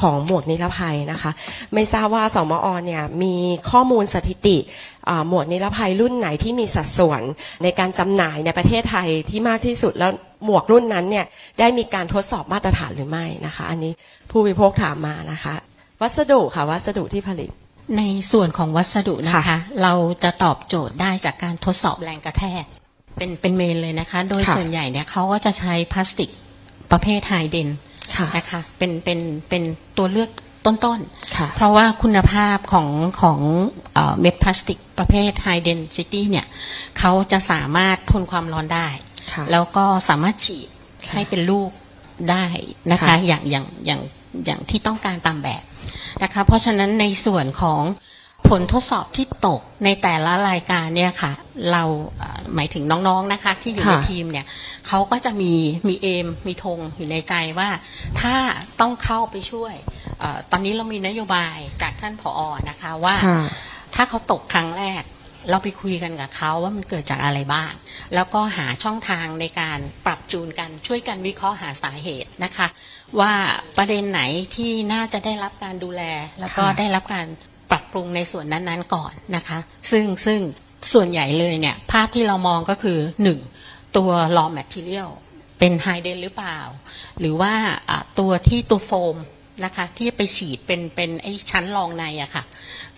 [0.00, 1.30] ของหมวกนิรภัยนะคะ
[1.74, 3.34] ไม่ทราบว่าสมอเนี่ยมี
[3.70, 4.56] ข้อมูลสถิติ
[5.28, 7.22] หมวกนิรภัยรุ่นไหนที่มีสัดส่วน
[7.62, 10.12] ในการจำหน่ายในประเทศไทยที่มากที่สุดแล้ว
[10.44, 11.26] หมวกรุ่นนั้นเนี่ย
[11.58, 13.92] ได้มีการทดสอบมาตรฐานหรือไม่นะคะ อันนี้
[14.30, 15.54] ผู้บริโภคถามมานะคะ
[16.02, 17.50] วัสดุค่ะ วัสดุที่ผลิต
[17.98, 22.64] ในส่วนของวัสดุนะคะค่ะเราจะตอบโจทย์ได้จากการทดสอบแรงกระแทก
[23.16, 26.30] เป็นเป็น main เลยนะคะ โดยค่ะส่วนใหญ่เนี่ยเขาก็จะใช้พลาสติก
[26.92, 27.68] ประเภท high den
[28.16, 29.62] ค่ะนะคะเป็นเป็นเป็น
[29.98, 30.30] ตัวเลือก
[30.66, 31.00] ต้น
[31.36, 32.88] ค่ะๆเพราะว่าคุณภาพของ
[33.20, 33.38] ของ
[33.94, 36.46] เอ่อเม็ดพลาสติกประเภท high density เนี่ย
[36.98, 38.88] เขาจะสามารถทนความร้อนได้
[39.32, 40.68] ค่ะแล้วก็สามารถฉีด
[41.06, 41.70] ค่ะให้เป็นลูก
[42.30, 42.46] ได้
[42.92, 44.00] นะคะค่ะอย่างอย่างอย่าง
[44.44, 45.62] อย่างที่ต้องการตามแบบ
[46.22, 47.82] นะคะเพราะฉะนั้นในส่วนของ
[48.48, 51.32] ผลทดสอบที่ตกในแต่ละรายการเนี่ยค่ะ
[51.72, 51.84] เรา
[52.18, 54.46] เอ่อหมายถึงน้องๆนะคะ ที่อยู่ในค่ะทีมเนี่ย
[54.88, 55.52] เขาก็จะมี
[55.88, 57.68] มีเอมมีธงอยู่ในใจว่า
[58.20, 58.34] ถ้า
[58.80, 59.74] ต้องเข้าไปช่วย
[60.20, 63.40] เออตอนนี้เรามีนโยบายจากท่านผอนะคะว่าค่ะ
[63.94, 65.02] ถ้าเขาตกครั้งแรก
[65.50, 67.72] เราไปคุยกันกับเขาว่ามันเกิดจากอะไรบ้าง
[68.14, 72.68] แล้วก็หาช่องทางในการปรับจูนกันช่วยกันวิเคราะห์หาสาเหตุนะคะ
[73.20, 73.32] ว่า
[73.76, 74.20] ประเด็นไหน
[74.56, 76.02] ที่น่าจะได้รับการดูแล
[76.40, 77.26] แล้วก็ค่ะได้รับการ
[77.70, 79.58] ปรับปรุงในส่วนนั้นๆก่อนนะคะ
[79.90, 80.40] ซึ่งซึ่ง
[80.92, 83.38] ส่วนใหญ่เลยเนี่ย ภาพที่เรามองก็คือหนึ่ง
[83.96, 85.10] ตัว raw material
[85.58, 86.58] เป็นไฮเดนหรือเปล่า
[87.20, 87.52] หรือว่า
[87.90, 89.16] อะตัวที่ตัวโฟม
[89.64, 92.42] นะคะ ที่ไปฉีดเป็นเป็นไอ้ชั้นรองในอะค่ะ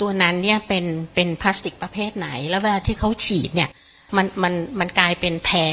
[0.01, 3.70] ตัวนั้นเนี่ยเป็นเป็นพลาสติกประเภทไหน แล้วเวลาที่เขาฉีดเนี่ย
[4.16, 5.72] มันมันมันกลายเป็นแพร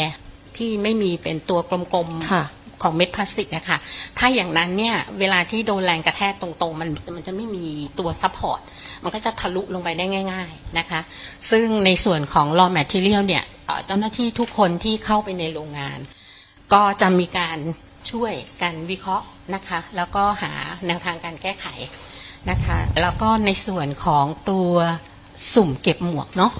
[0.58, 3.78] ที่ไม่มีเป็นตัวกลมค่ะๆของเม็ดพลาสติกนะคะ
[4.18, 7.66] ถ้าอย่างนั้นเนี่ยเวลาที่โดนแรงกระแทกตรงๆ มันมันจะไม่มี
[8.00, 8.60] ตัว support
[9.04, 11.00] มันก็จะทะลุลงไปได้ง่าย ๆนะคะ
[11.52, 16.00] ซึ่งในส่วนของ raw material เนี่ยเอ่อเจ้าหน้าที่ทุกคนที่เข้าไปในโรงงาน
[16.74, 17.58] ก็จะมีการ
[18.12, 20.52] ช่วยกันวิเคราะห์ นะคะ แล้วก็หา
[20.88, 21.68] แนวทางการแก้ไข
[22.50, 24.72] นะคะ แล้วก็ในส่วนของตัว
[25.54, 26.52] สุ่มเก็บหมวกเนาะ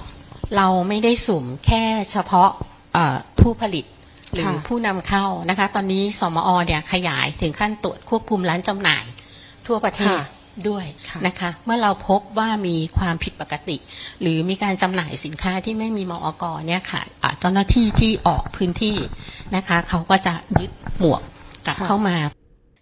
[0.56, 2.50] เราไม่ได้สุ่มแค่เฉพาะ
[2.94, 3.84] เอ่อผู้ผลิต
[4.32, 9.04] หรือค่ะผู้นำเข้านะคะ ตอนนี้สมอเนี่ยขยายถึงขั้นตรวจควบคุมร้านจำหน่าย
[9.66, 10.24] ทั่วประเทศค่ะ
[10.68, 13.76] ด้วยค่ะนะคะ เมื่อเราพบว่ามีความผิดปกติ
[14.20, 18.96] หรือมีการจำหน่ายสินค้าที่ไม่มีมอกเนี่ยค่ะอ่าเจ้าหน้าที่ที่ออกพื้นที่
[19.56, 21.22] นะคะ เขาก็จะยึดหมวก
[21.66, 22.16] กลับค่ะเข้ามา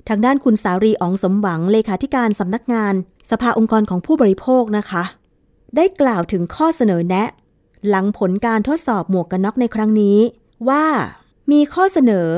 [0.08, 2.94] ทางด้านคุณสารีอองสมหวังเลขาธิการสำนักงาน
[3.30, 5.04] สภาองค์กรของผู้บริโภคนะคะ
[5.76, 7.24] ได้กล่าวถึงข้อเสนอแนะ
[7.88, 10.18] หลังผลการทดสอบหมวกกันน็อกในครั้งนี้
[10.68, 10.84] ว่า
[11.52, 12.28] มีข้อเสนอ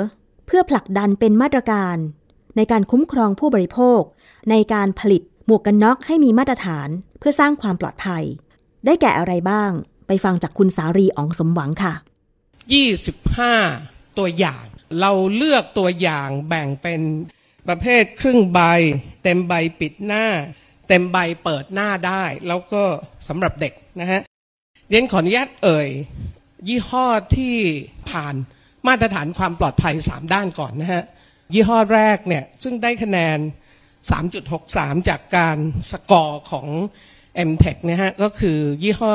[0.47, 1.97] เพื่อผลักดันเป็นมาตรการ
[2.57, 4.01] ในการคุ้มครองผู้บริโภค
[4.51, 8.25] ในการผลิตหมวกกันน็อกให้มีมาตรฐาน เพื่อสร้างความปลอดภัย
[8.87, 9.71] ได้แก่อะไรบ้าง
[10.07, 11.93] ไปฟังจากคุณสารีอองสมหวังค่ะ
[13.41, 14.65] 25 ตัวอย่าง
[15.01, 17.01] เราเลือกตัวอย่างแบ่งเป็น
[17.69, 18.61] ประเภทครึ่งใบ
[19.23, 20.27] เต็มใบปิดหน้า
[20.89, 22.83] เต็มใบเปิดหน้าได้ แล้วก็
[23.29, 24.21] สำหรับเด็กนะฮะ
[24.89, 25.89] เรียนขออนุญาตเอ่ย
[26.69, 27.57] ยี่ห้อที่
[28.11, 28.35] ผ่าน
[28.87, 31.03] มาตรฐานความปลอดภัย 3 ด้านก่อนนะฮะ
[31.55, 33.39] ยี่ห้อแรกเนี่ยซึ่งได้คะแนน
[34.19, 35.59] 3.63 จากการ
[35.91, 36.69] สกอร์ของ
[37.49, 39.13] m t e c นะฮะก็คือยี่ห้อ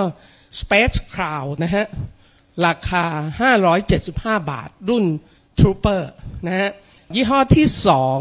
[0.59, 1.85] Space Cloud นะฮะ
[2.65, 3.05] ราคา
[3.73, 5.05] 575 บาทรุ่น
[5.59, 6.01] Trooper
[6.47, 6.69] นะฮะ
[7.15, 8.17] ยี่ห้อที่สอง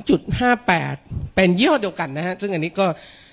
[0.00, 2.86] 3.58เป็นยี่ห้อเดียวกันนะฮะ ซึ่งอันนี้ก็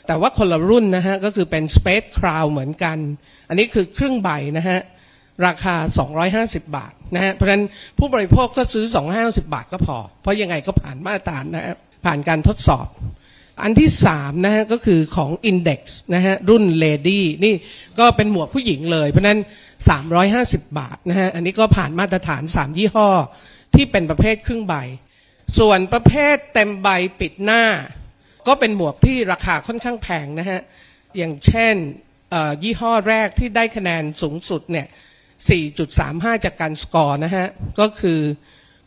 [0.07, 2.97] แต่ว่าคนละรุ่นนะฮะ ก็คือเป็น Space Crown เหมือนกัน
[3.49, 4.79] อันนี้คือครึ่งใบนะฮะ
[5.45, 5.75] ราคา
[6.35, 7.65] 250 บาทนะฮะ เพราะฉะนั้น
[7.99, 8.85] ผู้บริโภคก็ซื้อ
[9.17, 11.75] 250 บาทก็พอ เพราะยังไงก็ผ่านมาตรฐานนะฮะ
[12.05, 12.87] ผ่านการทดสอบ
[13.63, 15.81] อันที่สามนะฮะ ก็คือของ Index
[16.15, 17.53] นะฮะ รุ่น Lady นี่
[17.99, 19.39] ก็เป็นหมวกผู้หญิงเลย เพราะฉะนั้น
[20.07, 23.09] 350 บาทนะฮะ อันนี้ก็ผ่านมาตรฐาน 3 ยี่ห้อ
[23.77, 24.75] ที่เป็นประเภทครึ่งใบ
[25.59, 27.63] ส่วนประเภทเต็มใบปิดหน้า
[28.47, 30.59] ก็เป็นหมวกที่ราคาค่อนข้างแพงนะฮะ
[31.17, 31.75] อย่างเช่น
[32.63, 34.87] ยี่ห้อแรกที่ได้คะแนนสูงสุดเนี่ย
[35.65, 37.47] 4.35 จากการสกอร์นะฮะ
[37.79, 38.19] ก็คือ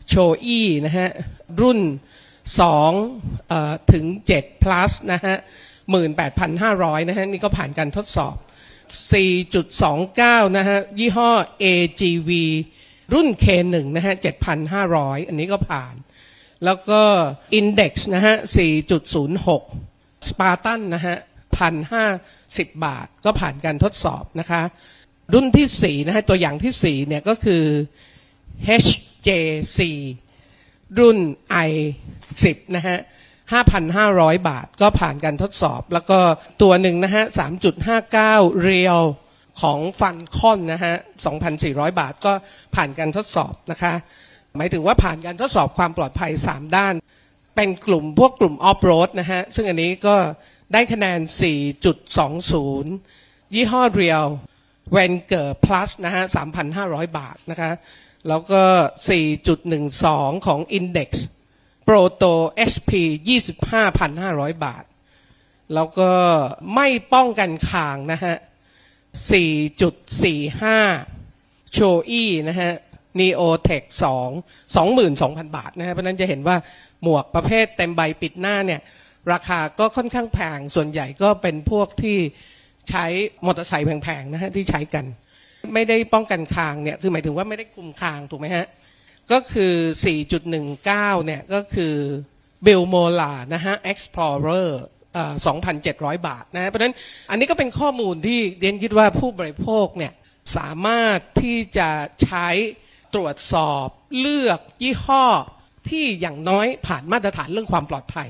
[0.07, 0.13] โช
[0.45, 1.09] อี้นะฮะ
[1.61, 1.79] รุ่น
[2.63, 4.05] 2เอ่อถึง
[4.37, 5.35] 7 plus นะฮะ
[6.23, 8.35] 18,500 นะฮะ นี่ก็ผ่านการทดสอบ
[9.61, 11.31] 4.29 นะฮะ ยี่ห้อ
[11.63, 12.31] AGV
[13.13, 14.15] รุ่น K1 นะฮะ
[14.71, 15.95] 7,500 อันนี้ก็ผ่าน
[16.65, 17.01] แล้วก็
[17.59, 18.35] Index นะฮะ
[19.51, 21.17] 4.06 Spartan นะฮะ
[21.59, 24.61] 1,050 บาท ก็ผ่านการทดสอบนะคะ
[25.33, 27.63] รุ่นที่ 4 นะฮะ ตัวอย่างที่ 4 เนี่ยก็คือ
[28.83, 29.79] HJC
[30.99, 31.17] รุ่น
[31.67, 31.71] i
[32.23, 32.97] 10 นะฮะ
[33.71, 36.19] 5,500 บาท ก็ผ่านการทดสอบ แล้วก็
[36.61, 37.23] ตัวหนึ่งนะฮะ
[37.93, 38.99] 3.59เรียว
[39.61, 40.95] ของฟันคอนนะฮะ
[41.47, 42.33] 2,400 บาทก็
[42.75, 43.93] ผ่านการทดสอบนะคะ
[44.57, 46.93] หมายถึงว่าผ่านการทดสอบความปลอดภัย 3 ด้าน
[47.55, 50.15] เป็นกลุ่มพวกกลุ่มออฟโรดนะฮะ ซึ่งอันนี้ก็
[50.73, 51.19] ได้คะแนน
[52.77, 54.23] 4.20 ยี่ห้อเรียว
[54.91, 56.23] เวนเกอร์ plus นะฮะ
[56.71, 57.71] 3,500 บาทนะคะ
[58.27, 58.63] แล้วก็
[59.69, 61.09] 4.12 ของ Index
[61.87, 62.33] Proto
[62.71, 62.91] HP
[63.79, 64.83] 25,500 บาท
[65.73, 66.11] แล้วก็
[66.75, 68.35] ไม่ป้องกันคางนะฮะ
[69.11, 72.71] 4.45 โชอีนะฮะ
[73.19, 73.85] Neotech
[74.73, 76.55] 2 22,000บาทนะฮะเพราะนั้นจะเห็นว่า
[77.03, 78.81] หมวกประเภทเต็มใบปิดหน้าเนี่ย
[79.31, 82.17] ราคาก็ค่อนข้างแพง ส่วนใหญ่ก็เป็นพวกที่
[82.89, 83.05] ใช้
[83.45, 85.05] มอเตอร์ไซค์แพงๆนะฮะที่ใช้กัน
[85.73, 88.65] ไม่ได้ป้องกันคางเนี่ย คือหมายถึงว่าไม่ได้คุมคางถูกไหมฮะ
[89.31, 89.73] ก็คือ
[90.45, 91.95] 4.19 เนี่ย ก็คือ
[92.63, 94.85] เบลโมลานะฮะ Explorer เอ่อ
[95.17, 96.95] 2,700 บาทนะเพราะฉะนั้น
[97.29, 100.13] อันนี้ก็เป็นข้อมูลที่เรียนคิดว่าผู้บริโภคเนี่ย
[100.57, 101.89] สามารถที่จะ
[102.23, 102.47] ใช้
[103.13, 103.87] ตรวจสอบ
[104.19, 105.25] เลือกยี่ห้อ
[105.89, 108.27] ที่อย่างน้อยผ่านมาตรฐานเรื่องความปลอดภัย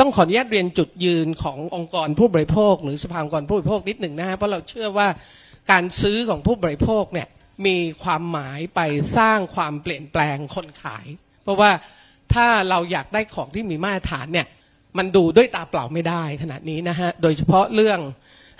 [0.00, 5.08] ต้องขออนุญาตเรียนจุดยืนขององค์กรผู้บริโภค หรือสภาองค์กรผู้บริโภคนิดหนึ่งนะฮะเพราะเราเชื่อว่า
[5.70, 7.28] การซื้อของผู้บริโภคเนี่ย
[7.66, 8.80] มีความหมายไป
[9.16, 11.06] สร้างความเปลี่ยนแปลงคนขาย
[11.42, 11.70] เพราะว่า
[12.34, 14.46] ถ้าเราอยากได้ของที่มีมาตรฐานเนี่ย
[14.98, 18.00] มันดูด้วยตาเปล่าไม่ได้ขนาดนี้นะฮะโดยเฉพาะเรื่อง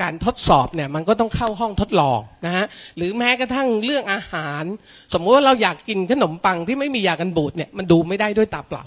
[0.03, 2.65] การทดสอบเนี่ยมันก็ต้องเข้าห้องทดลองนะฮะ
[2.97, 4.65] หรือแม้กระทั่งเรื่องอาหาร
[5.13, 8.85] สมมติว่าเราอยากกินขนมปังที่ไม่มียากันบูดเนี่ยมันดูไม่ได้ด้วยตาเปล่า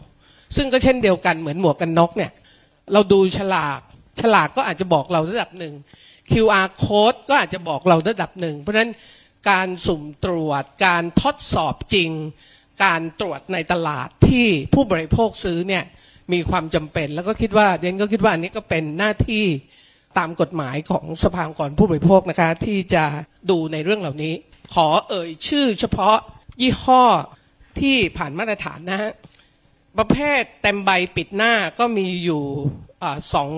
[0.56, 2.32] ซึ่งก็เช่นเดียวกันเหมือนหมวกกันน็อกเนี่ย
[2.94, 3.80] เราดูฉลาก
[4.22, 5.74] ฉลากก็อาจจะบอกเราระดับหนึ่ง
[6.32, 8.92] QR code ก็อาจจะบอกเราระดับหนึ่ง เพราะฉะนั้น
[9.50, 12.12] การสุ่มตรวจการทดสอบจริง
[12.84, 15.84] การตรวจในตลาดที่ผู้บริโภคซื้อเนี่ย
[16.34, 19.46] มีความจำเป็น แล้วก็คิดว่าเดนก็คิดว่าอันนี้ก็เป็นหน้าที่
[20.18, 23.06] ตามกฎหมายของสภาองค์กรผู้บริโภคนะคะ ที่จะ
[23.50, 24.34] ดูในเรื่องเหล่านี้
[24.74, 26.18] ขอเอ่ยชื่อเฉพาะ
[26.62, 27.04] ยี่ห้อ
[27.80, 29.12] ที่ผ่านมาตรฐานนะฮะ
[29.98, 32.44] ประเภทเต็มใบปิดหน้าก็มีอยู่
[33.34, 33.50] สอง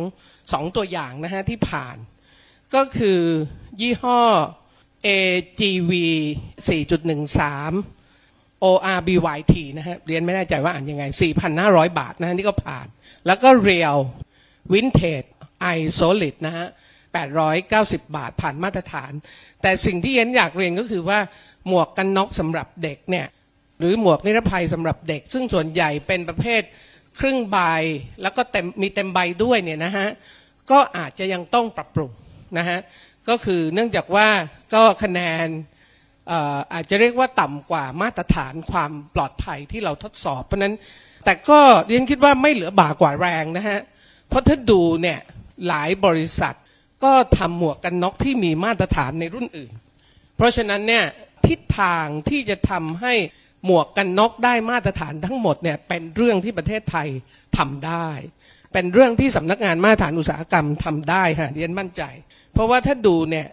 [0.51, 1.97] สองตัวอย่างนะฮะที่ผ่าน
[2.75, 3.19] ก็คือ
[3.81, 4.21] ยี่ห้อ
[5.07, 5.91] AGV
[6.67, 7.96] 4.13
[8.63, 11.03] ORBYT นะฮะเรียนไม่แน่ใจว่าอ่านยังไง
[11.51, 12.87] 4,500 บาทนะฮะนี่ก็ผ่าน
[13.25, 13.99] แล้วก็ Real
[14.73, 15.27] Vintage
[15.75, 16.67] i Solid นะฮะ
[17.41, 19.11] 890 บาทผ่านมาตรฐาน
[19.61, 21.19] แต่สิ่งที่เย็นอยากเรียนก็คือว่า
[21.67, 23.27] หมวกกันน็อกสำหรับเด็กเนี่ย
[23.79, 26.61] หรือหมวกนิรภัยสำหรับเด็ก ซึ่งส่วนใหญ่เป็นประเภท
[27.19, 27.57] ครึ่งใบ
[28.21, 30.07] แล้วก็เต็มมีเต็มใบด้วยเนี่ยนะฮะ
[30.71, 32.11] ก็อาจจะยังต้องปรับปรุง
[32.57, 32.79] นะฮะ
[33.29, 34.27] ก็คือเนื่องจากว่า
[34.73, 35.47] ก็คะแนน
[36.73, 40.73] อาจจะเรียกว่าต่ำกว่ามาตรฐานความปลอดภัยที่เราทดสอบ เพราะฉะนั้น
[41.25, 43.79] แต่ก็เรียนคิดว่าไม่เหลือบ่ากว่าแรงนะฮะ
[44.29, 45.19] เพราะถ้าดูเนี่ย
[45.67, 46.55] หลายบริษัท
[47.03, 49.71] ก็ทำหมวกกันน็อกที่มีมาตรฐานในรุ่นอื่น
[50.35, 51.03] เพราะฉะนั้นเนี่ย
[51.47, 53.13] ทิศทางที่จะทำให้
[53.65, 57.07] หมวกกันน็อกได้มาตรฐานทั้งหมดเนี่ยเป็นเรื่องที่ประเทศไทย
[57.57, 58.09] ทำได้
[58.73, 62.03] เป็นเรื่องที่สำนักงานมาตรฐานอุตสาหกรรมทำได้ฮะเรียนมั่นใจ
[62.53, 63.47] เพราะว่าถ้าดูเนี่ย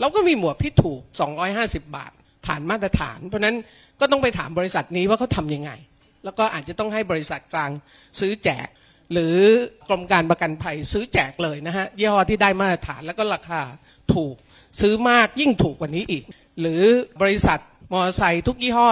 [0.00, 1.00] เราก็มีหมวกที่ถูก
[1.48, 2.12] 250 บาท
[2.46, 3.56] ผ่านมาตรฐาน เพราะนั้น
[4.00, 5.70] ก็ต้องไปถามบริษัทนี้ว่าเขาทำยังไง
[6.24, 7.70] แล้วก็อาจจะต้องให้บริษัทกลาง
[8.20, 8.68] ซื้อแจก
[9.12, 9.36] หรือ
[9.88, 13.60] กรมการประกันภัยซื้อแจกเลยนะฮะยี่ห้อที่ได้มาตรฐานแล้วก็ราคา
[14.14, 14.34] ถูก
[14.80, 16.24] ซื้อมากยิ่งถูกกว่านี้อีก
[16.60, 16.82] หรือ
[17.22, 17.58] บริษัท
[17.92, 18.88] มอเตอร์ไซค์ทุกยี่ห้อ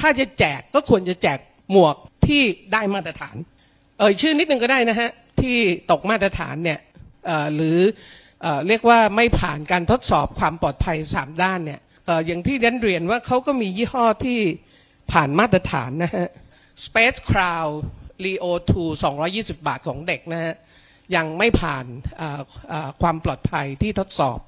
[0.00, 1.38] ถ้าจะแจกก็ควรจะแจก
[1.70, 3.36] หมวกที่ได้มาตรฐาน
[3.98, 5.56] เอ่ยชื่อนิดนึงก็ได้นะฮะที่
[5.90, 6.78] ตกมาตรฐานเนี่ย
[7.54, 7.78] หรือ
[8.44, 14.40] เเรียกว่าไม่ผ่านการทดสอบความปลอดภัยสามด้านเนี่ยออย่างที่เรียนเรียนว่าเขาก็มียี่ห้อที่
[15.12, 16.28] ผ่านมาตรฐานนะฮะ
[16.84, 17.70] Space Crown
[18.24, 20.54] Leo 2 220 บาทของเด็กนะฮะ
[21.16, 21.84] ยังไม่ผ่าน
[23.02, 24.38] ความปลอดภัยที่ทดสอบ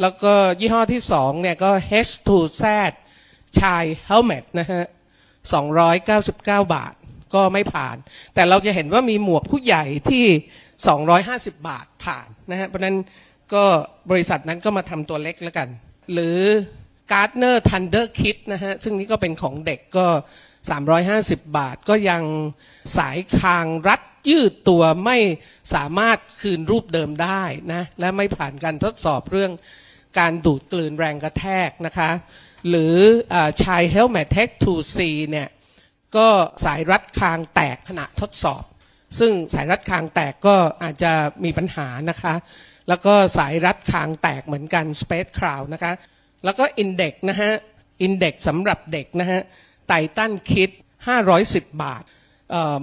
[0.00, 1.70] แล้วก็ยี่ห้อที่สองเนี่ยก็
[2.06, 2.64] H2Z
[3.60, 4.82] ชาย Helmet นะฮะ
[5.72, 6.94] 299 บาท
[7.34, 7.96] ก็ไม่ผ่าน
[8.34, 10.26] แต่เราจะเห็นว่ามีหมวกผู้ใหญ่ที่
[10.96, 12.96] 250 บาทผ่านนะฮะ เพราะนั้น
[13.54, 13.64] ก็
[14.10, 15.68] บริษัทนั้นก็มาทำตัวเล็กแล้วกัน
[16.12, 16.40] หรือ
[17.12, 20.06] Gardner Thunder Kit นะฮะ ซึ่งนี้ก็เป็นของเด็กก็
[20.82, 22.22] 350 บาทก็ยัง
[22.96, 25.18] สายคางรัดยืดตัวไม่
[25.74, 29.52] สามารถคืนรูปเดิมได้นะ และไม่ผ่านการทดสอบเรื่อง
[30.18, 32.10] การดูดกลืนแรงกระแทกนะคะ
[32.68, 32.94] หรือ
[33.34, 34.98] อชาย Helmet Tech 2C
[35.30, 35.48] เนี่ย
[36.16, 36.28] ก็
[36.64, 38.64] สายรัดคางแตกขณะทดสอบ
[39.18, 41.12] ซึ่งสายรัดคางแตกก็อาจจะ
[41.44, 42.34] มีปัญหานะคะ
[42.88, 45.92] แล้วก็สายรัดคางแตกเหมือนกัน Space Crown นะคะ
[46.44, 47.52] แล้วก็ Index นะฮะ
[48.06, 49.40] Index สำหรับเด็กนะฮะ
[49.88, 50.70] ไททันคิด
[51.26, 52.02] 510 บาท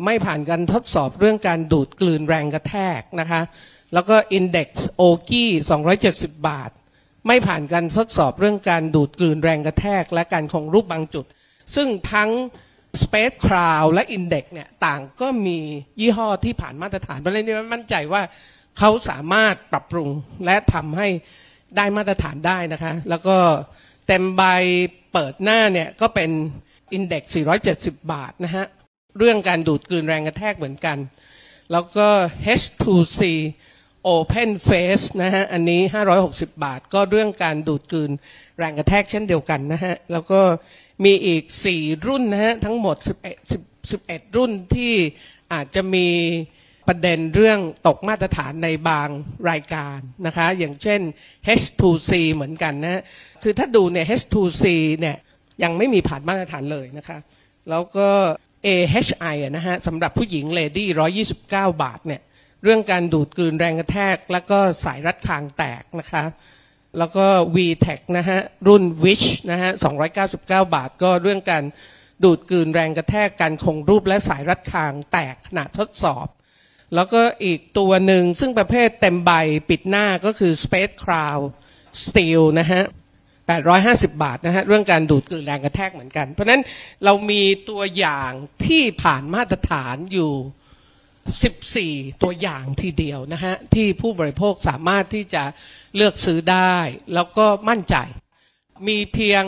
[0.06, 3.42] ไม่ผ่านการทดสอบเรื่องการดูดกลืนแรงกระแทกนะคะ
[3.94, 5.50] แล้วก็ Index โอกี้
[6.00, 6.72] 270 บาท
[7.28, 11.26] ไม่ผ่านการทดสอบเรื่องการดูดกลืนแรงกระแทก และการคงรูปบางจุด
[11.76, 12.30] ซึ่งทั้ง
[13.02, 15.58] Space Crown และ Index เนี่ยต่างก็มี
[16.00, 18.22] ยี่ห้อที่ผ่านมาตรฐานเพราะฉะนั้นมั่นใจว่า
[18.80, 20.10] เขาสามารถปรับปรุง
[20.46, 21.08] และทำให้
[21.78, 23.38] ได้มาตรฐานได้นะคะ แล้วก็
[24.08, 24.44] เต็มใบ
[25.14, 26.32] เปิดหน้าเนี่ยก็เป็น
[26.98, 27.24] Index
[27.68, 28.66] 470 บาทนะฮะ
[29.18, 30.98] เรื่องการดูดกลืนแรงกระแทกเหมือนกัน
[31.72, 32.08] แล้วก็
[32.60, 33.22] H2C
[34.16, 35.82] Open Face นะฮะ อันนี้
[36.22, 38.12] 560 บาท ก็เรื่องการดูดกลืน
[38.58, 40.42] แรงกระแทกเช่นเดียวกันนะฮะ แล้วก็
[41.06, 41.44] มีอีก
[41.76, 42.96] 4 รุ่นนะฮะ ทั้งหมด
[43.66, 44.94] 11 11 รุ่นที่
[45.54, 46.08] อาจจะมี
[46.88, 49.10] ประเด็นเรื่องตกมาตรฐานในบาง
[49.50, 51.02] รายการนะคะ อย่างเช่น
[51.60, 53.04] H2C เหมือนกันนะ
[53.44, 54.66] คือถ้าดูเนี่ย H2C
[55.00, 55.18] เนี่ย
[55.64, 57.18] ยังไม่มีผ่านมาตรฐานเลยนะคะ
[57.70, 58.08] แล้วก็
[58.66, 60.88] AHI นะฮะสำหรับผู้หญิงเลดี้
[61.34, 62.22] 129 บาทเนี่ย
[62.64, 66.24] เรื่องการดูดกลืนแรงกระแทก แล้วก็สายรัดคางแตกนะคะ
[66.98, 69.72] แล้วก็ VTech นะฮะรุ่น Wish นะฮะ
[70.22, 71.64] 299 บาท ก็เรื่องการ
[72.24, 76.28] ดูดกลืนแรงกระแทกการคงรูปและสายรัดคางแตกขณะทดสอบ
[76.96, 79.32] แล้วก็อีกตัวหนึ่งซึ่งประเภทเต็มใบ
[79.70, 81.42] ปิดหน้าก็คือ Space Crown
[82.06, 82.84] Steel นะฮะ
[83.54, 86.62] 850 บาทนะฮะ เรื่องการดูดกลืนแรงกระแทกเหมือนกัน เพราะนั้น
[87.04, 88.32] เรามีตัวอย่าง
[88.66, 90.34] ที่ผ่านมาตรฐานอยู่
[92.08, 95.44] 14 ตัวอย่างทีเดียวนะฮะ ที่ผู้บริโภคสามารถที่จะ
[95.96, 96.76] เลือกซื้อได้
[97.14, 97.96] แล้วก็มั่นใจ
[98.88, 99.44] มีเพียง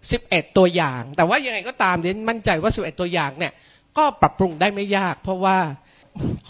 [0.00, 3.52] 11 ตัวอย่าง แต่ว่ายังไงก็ตามเดนมั่นใจว่า 11 ตัวอย่างเนี่ย
[3.98, 5.58] ก็ปรับปรุงได้ไม่ยาก เพราะว่า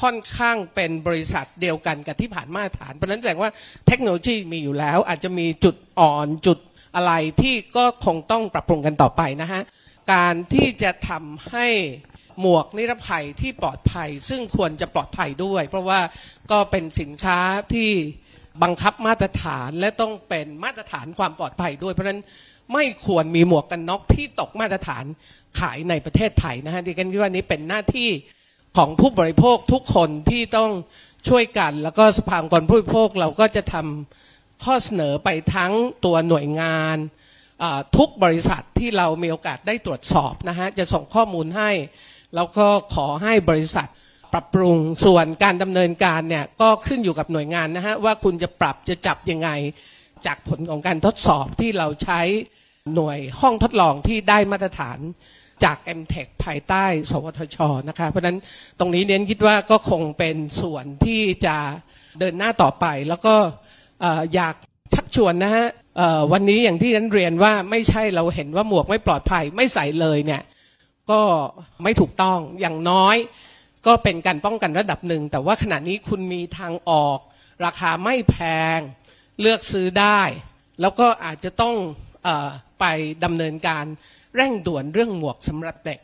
[0.00, 3.50] ค่อนข้างเป็นบริษัทเดียวกันกับที่ผ่านมาตรฐาน เพราะนั้นแสดงว่า
[3.86, 6.58] เทคโนโลยีมีอยู่แล้ว อาจจะมีจุดอ่อนจุด
[6.96, 9.62] อะไรที่ก็คงต้องปรับปรุงกันต่อไปนะฮะ
[10.12, 11.66] การที่จะทำให้
[12.40, 16.00] หมวกนิรภัยที่ปลอดภัย ซึ่งควรจะปลอดภัยด้วย เพราะว่า
[16.50, 17.38] ก็เป็นสินค้า
[17.72, 17.90] ที่
[18.62, 22.20] บังคับมาตรฐานและต้องเป็นมาตรฐานความปลอดภัยด้วย เพราะฉะนั้น
[22.72, 25.04] ไม่ควรมีหมวกกันน็อกที่ตกมาตรฐาน
[25.60, 28.10] ขายในประเทศไทยนะฮะดิฉันคิดว่านี้เป็นหน้าที่
[28.76, 30.70] ของผู้บริโภคทุกคนที่ต้อง
[31.28, 35.72] ช่วยกัน แล้วก็สภาองค์กรผู้บริโภคเราก็จะทำข้อเสนอไปทั้ง
[36.04, 36.96] ตัวหน่วยงาน
[37.96, 41.70] ทุกบริษัทที่เรามีโอกาสได้ตรวจสอบนะฮะจะส่งข้อมูลให้
[42.34, 43.88] แล้วก็ขอให้บริษัท
[44.32, 49.50] ปรับปรุงส่วนการดำเนินการเนี่ยก็ขึ้นอยู่กับหน่วยงานนะฮะว่าคุณจะปรับจะจับยังไง
[50.26, 52.20] จากผลของการทดสอบที่เราใช้
[52.94, 54.98] หน่วยห้องทดลองที่ได้มาตรฐาน
[55.64, 58.38] จาก m t e c ภายใต้ สวทชนะคะ เพราะนั้น
[58.78, 61.56] ตรงนี้เน้นคิดว่าก็คงเป็นส่วนที่จะ
[62.18, 63.34] เดินหน้าต่อไป แล้วก็
[64.02, 64.54] ออยาก
[64.94, 65.66] ชักชวนนะฮะ
[66.32, 70.42] วันนี้อย่างที่ฉันเรียนว่าไม่ใช่เราเห็นว่าหมวกไม่ปลอดภัยไม่ใส่เลยเนี่ย
[71.10, 71.20] ก็
[71.82, 73.16] ไม่ถูกต้องอย่างน้อย
[73.86, 77.18] ก็เป็นการป้องกันระดับหนึ่ง แต่ว่าขณะนี้คุณมีทางออก
[77.64, 78.36] ราคาไม่แพ
[78.76, 78.78] ง
[79.40, 80.20] เลือกซื้อได้
[80.80, 81.74] แล้วก็อาจจะต้อง
[82.26, 82.28] อ
[82.80, 82.84] ไป
[83.24, 83.84] ดำเนินการ
[84.36, 86.00] เร่งด่วนเรื่องหมวกสำหรับเด็ก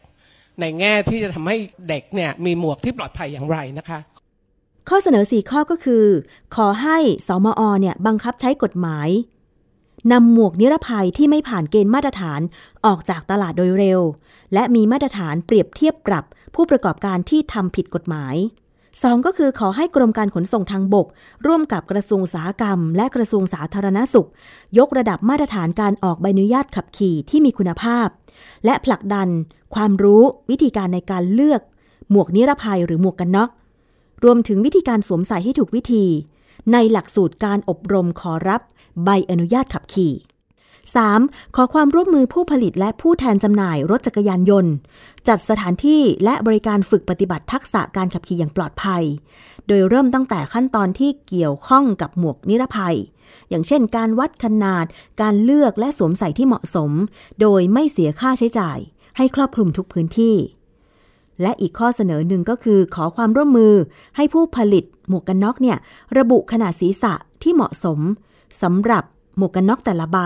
[0.60, 1.56] ในแง่ที่จะทำให้
[1.88, 3.98] เด็กเนี่ยมีหมวกที่ปลอดภัยอย่างไรนะคะ
[4.88, 6.04] ข้อเสนอ 4 ข้อก็คือ
[6.56, 9.08] ขอให้สมอเนี่ยบังคับใช้กฎหมาย
[10.12, 12.40] นำหมวกนิรภัยที่ไม่ผ่านเกณฑ์มาตรฐาน
[12.86, 14.00] ออกจากตลาดโดยเร็ว
[14.54, 18.34] และมีมาตรฐานเปรียบเทียบปรับผู้ประกอบการที่ทำผิดกฎหมาย
[19.04, 21.06] 2 ก็คือขอให้กรมการขนส่งทางบก
[21.46, 24.28] ร่วมกับกระทรวงอุตสาหกรรม และกระทรวงสาธารณสุข
[24.78, 28.08] ยกระดับมาตรฐานการออกใบอนุญาตขับขี่ที่มีคุณภาพ
[28.64, 29.28] และผลักดัน
[29.74, 31.60] ความรู้วิธีการในการเลือก
[32.10, 33.50] หมวกนิรภัยหรือหมวกกันน็อก
[34.24, 36.04] รวมถึงวิธีการสวมใส่ให้ถูกวิธี
[36.72, 38.60] ในหลักสูตรการอบรมขอรับ
[39.04, 40.12] ใบอนุญาตขับขี่
[40.94, 41.56] 3.
[41.56, 44.72] ขอความร่วมมือผู้ผลิตและผู้แทนจำหน่ายรถจักรยานยนต์
[45.28, 49.02] จัดสถานที่และบริการฝึกปฏิบัติทักษะการขับขี่อย่างปลอดภัย
[49.66, 52.96] โดยเริ่มตั้งแต่ขั้นตอนที่เกี่ยวข้องกับหมวกนิรภัย
[53.48, 54.86] อย่างเช่น การวัดขนาด
[55.22, 56.90] การเลือกและสวมใส่ที่เหมาะสม
[57.40, 58.78] โดยไม่เสียค่าใช้จ่าย
[59.16, 60.36] ให้ครอบคลุมทุกพื้นที่
[61.42, 63.74] และอีกข้อเสนอหนึ่งก็คือขอความร่วมมือ
[64.16, 65.78] ให้ผู้ผลิตหมวกกันน็อกเนี่ย
[66.18, 67.98] ระบุขนาดศีรษะที่เหมาะสม
[68.62, 69.04] สำหรับ
[69.36, 70.18] หมวกกันน็อกแต่ละใบ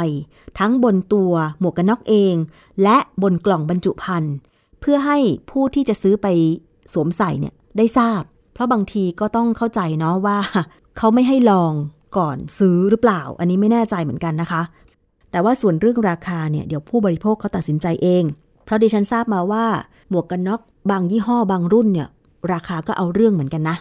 [0.59, 2.35] ทั้งบนตัวหมวกกันน็อกเอง
[2.83, 4.35] และบนกล่องบรรจุภัณฑ์
[4.81, 5.19] เพื่อให้
[5.51, 6.27] ผู้ที่จะซื้อไป
[6.93, 8.23] สวมใส่เนี่ยได้ทราบ
[8.55, 10.39] เพราะบางทีก็ต้องเข้าใจเนาะว่า
[10.99, 11.73] เขาไม่ให้ลอง
[12.17, 14.63] ก่อนซื้อหรือเปล่า อันนี้ไม่แน่ใจเหมือนกันนะคะ
[15.31, 18.25] แต่ว่าส่วนเรื่องราคาเนี่ยเดี๋ยวผู้บริโภคเขาตัดสินใจเอง
[18.65, 19.65] เพราะดิฉันทราบมาว่า
[20.11, 22.09] หมวกกันน็อกบางยี่ห้อบางรุ่นเนี่ย
[22.53, 23.77] ราคาก็เอาเรื่องเหมือนกันนะ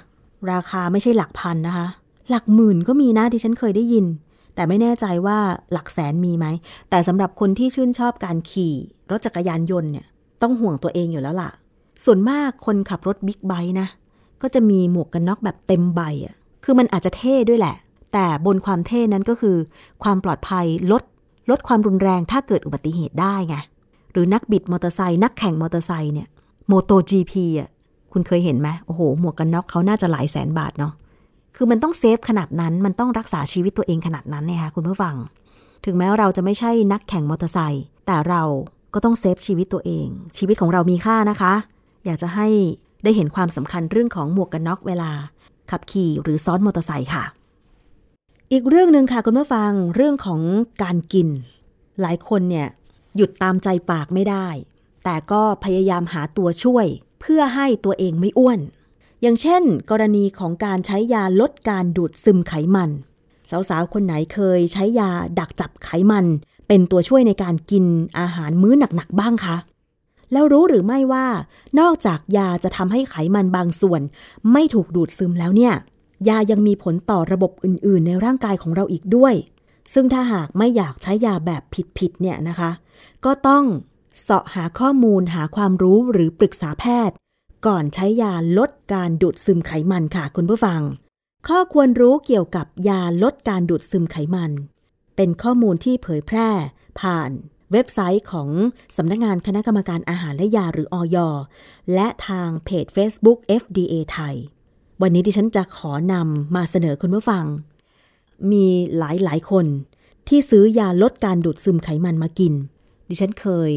[0.51, 1.87] ราคาไม่ใช่หลักพันนะคะ
[2.29, 4.05] หลักหมื่นก็มีนะที่ฉันเคยได้ยิน
[4.59, 5.37] แต่ไม่แน่ใจว่า
[5.73, 6.45] หลักแสนมีไหม
[6.89, 8.75] แต่สำหรับคนที่ชื่นชอบการขี่
[9.11, 10.05] รถจักรยานยนต์เนี่ย
[10.41, 11.51] ต้องห่วงตัวเองอยู่แล้วล่ะ
[12.05, 13.87] ส่วนมากคนขับรถบิ๊กไบค์นะ
[14.41, 17.75] ก็จะมีหมวกกันน็อกแบบเต็มใบอะคือมันอาจจะเท่ด้วยแหละ
[18.13, 19.57] แต่บนความเท่นั้นก็คือ
[20.03, 21.03] ความปลอดภัยลด
[21.49, 23.55] ลดความรุนแรงถ้าเกิดอุบัติเหตุได้ไง
[24.11, 26.27] หรือนักบิดมอเตอร์ไซค์นักแข่งมอเตอร์ไซค์เนี่ย
[26.67, 27.69] โมโต GP อะ
[28.13, 30.93] คุณเคยเห็นไหมโอ้โห หมวกกันน็อกเขาน่าจะหลายแสนบาทเนาะ
[31.55, 35.15] คือมันต้อง safe ขนาดนั้น มันต้องรักษาชีวิตตัวเองขนาดนั้นเนี่ยค่ะคุณผู้ฟัง
[35.85, 38.43] ถึงแม้เราจะไม่ใช่นักแข่งมอเตอร์ไซค์แต่เรา
[38.93, 41.53] ก็ต้อง save ชีวิตตัวเอง ชีวิตของเรามีค่านะคะ
[42.05, 42.47] อยากจะให้
[43.03, 45.11] ได้เห็นความสำคัญเรื่องของหมวกกันน็อกเวลา
[45.71, 47.23] ขับขี่หรือซ้อนมอเตอร์ไซค์ค่ะ
[48.51, 50.41] อีกเรื่องหนึ่งค่ะคุณผู้ฟังเรื่องของ
[50.83, 51.27] การกิน
[52.01, 52.67] หลายคนเนี่ย
[53.15, 54.47] หยุดตามใจปากไม่ได้
[55.03, 56.85] แต่ก็พยายามหาตัวช่วย
[57.21, 58.59] เพื่อให้ตัวเองไม่อ้วน
[59.21, 62.89] อย่างเช่น กรณีของการใช้ยาลดการดูดซึมไขมัน
[63.69, 66.25] สาวๆ คนไหนเคยใช้ยาดักจับไขมัน
[66.67, 67.85] เป็นตัวช่วยในการกิน
[68.19, 69.57] อาหารมื้อหนักๆ บ้างคะ
[70.31, 71.27] แล้วรู้หรือไม่ว่า
[71.79, 74.01] นอกจากยาจะทำให้ไขมันบางส่วน
[74.51, 75.73] ไม่ถูกดูดซึมแล้วเนี่ย
[76.29, 79.33] ยายังมีผลต่อระบบอื่น ๆ ในร่างกายของเราอีกด้วย
[79.93, 81.63] ซึ่งถ้าหากไม่อยากใช้ยาแบบ
[81.97, 82.71] ผิด ๆ เนี่ยนะคะ
[83.25, 83.63] ก็ต้อง
[84.21, 87.15] เสาะหาข้อมูลหาความรู้หรือปรึกษาแพทย์
[87.67, 90.81] ก่อนใช้ยาลดการดูดซึมไขมันค่ะคุณผู้ฟัง
[91.47, 94.51] ข้อควรรู้เกี่ยวกับยาลดการดูดซึมไขมัน
[95.15, 96.49] เป็นข้อมูลที่เผยแพร่
[96.99, 97.31] ผ่าน
[97.71, 98.49] เว็บไซต์ของ
[98.97, 101.17] สำนักงานคณะกรรมการอาหารและยาหรืออย
[101.93, 104.35] และทางเพจ Facebook FDA ไทย
[105.01, 107.45] วันนี้ดิฉันจะขอนำมาเสนอคุณผู้ฟัง
[108.51, 109.65] มีหลายหลายคน
[110.27, 112.53] ที่ซื้อยาลดการดูดซึมไขมันมากิน
[113.09, 113.71] ดิฉันเคย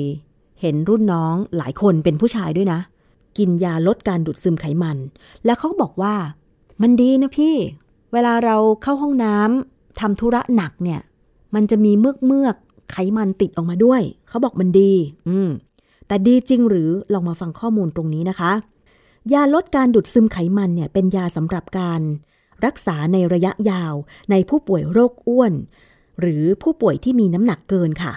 [0.60, 2.80] เห็นรุ่นน้องหลายคนเป็นผู้ชายด้วยนะ
[3.38, 4.98] กินยาลดการดูดซึมไขมัน
[5.44, 6.14] แล้วเขาบอกว่า
[6.82, 7.56] มันดีนะพี่
[8.12, 11.00] เวลาเราเข้าห้องน้ำทำธุระหนักเนี่ย
[11.54, 12.56] มันจะมีเมือกเมือก
[12.92, 14.92] ไขมันติดออกมาด้วย เขาบอกมันดี
[15.28, 15.50] อืม
[16.06, 18.52] แต่ดีจริงหรือลองมาฟังข้อมูลตรงนี้นะคะ
[19.32, 22.00] ยาลดการดูดซึมไขมันเนี่ย เป็นยาสำหรับการ
[22.64, 23.94] รักษาในระยะยาว
[24.30, 25.52] ในผู้ป่วยโรคอ้วน
[26.20, 28.12] หรือผู้ป่วยที่มีน้ำหนักเกินค่ะ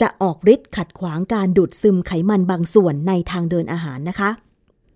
[0.00, 4.30] จะออกฤทธิ์ขัดขวางการดูดซึมไขมันบางส่วนในทางเดินอาหารนะคะ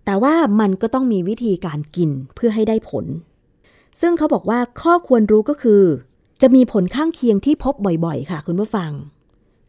[0.05, 3.05] แต่ว่ามันก็ต้องมีวิธีการกินเพื่อให้ได้ผล
[4.01, 5.83] ซึ่งเขาบอกว่าข้อควรรู้ก็คือ
[6.41, 7.73] จะมีผลข้างเคียงที่พบ
[8.05, 8.91] บ่อยๆ ค่ะคุณผู้ฟัง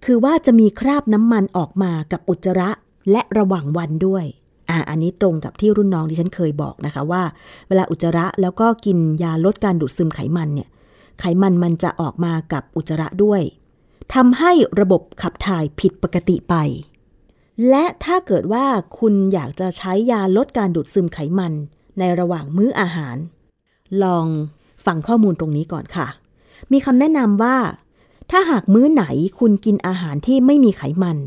[0.04, 2.70] คือว่าจะมีคราบน้ำมันออกมากับอุจจาระ
[3.10, 4.24] และระหว่างวันด้วย
[4.70, 7.22] อ่าอันนี้ตรงกับที่รุ่นน้องที่ฉันเคยบอกนะคะว่า
[7.68, 10.68] เวลาอุจจาระแล้วก็กินยาลดการดูดซึมไขมันเนี่ย
[11.20, 13.40] ไขมันมันจะออกมากับอุจจาระด้วย
[14.14, 16.54] ทำให้ระบบขับถ่ายผิดปกติไป
[17.70, 18.66] และถ้าเกิดว่า
[18.98, 21.52] คุณอยากจะใช้ยาลดการดูดซึมไขมัน
[21.98, 23.16] ในระหว่างมื้ออาหาร
[24.02, 24.26] ลอง
[24.84, 26.06] ฟังข้อมูลตรงนี้ก่อนค่ะ
[26.72, 27.56] มีคำแนะนำว่า
[28.30, 29.04] ถ้าหากมื้อไหน
[29.38, 31.18] คุณกินอาหารที่ไม่มีไขมัน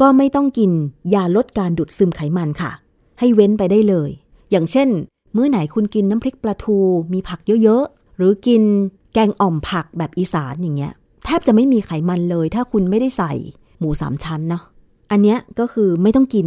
[0.00, 0.70] ก็ไม่ต้องกิน
[1.14, 2.72] ยาลดการดูดซึมไขมันค่ะ
[3.18, 4.10] ให้เว้นไปได้เลย
[4.50, 4.88] อย่างเช่น
[5.36, 6.78] มื้อไหนคุณกินน้ำพริกปลาทู
[7.12, 8.62] มีผักเยอะๆ หรือกิน
[9.14, 10.94] แกงอ่อมผักแบบอีสานอย่างเงี้ย
[11.26, 13.32] แทบจะไม่มีไขมันเลย ถ้าคุณไม่ได้ใส่
[13.78, 14.62] หมูสามชั้นเนาะ
[15.10, 16.46] อันเนี้ยก็คือไม่ต้องกิน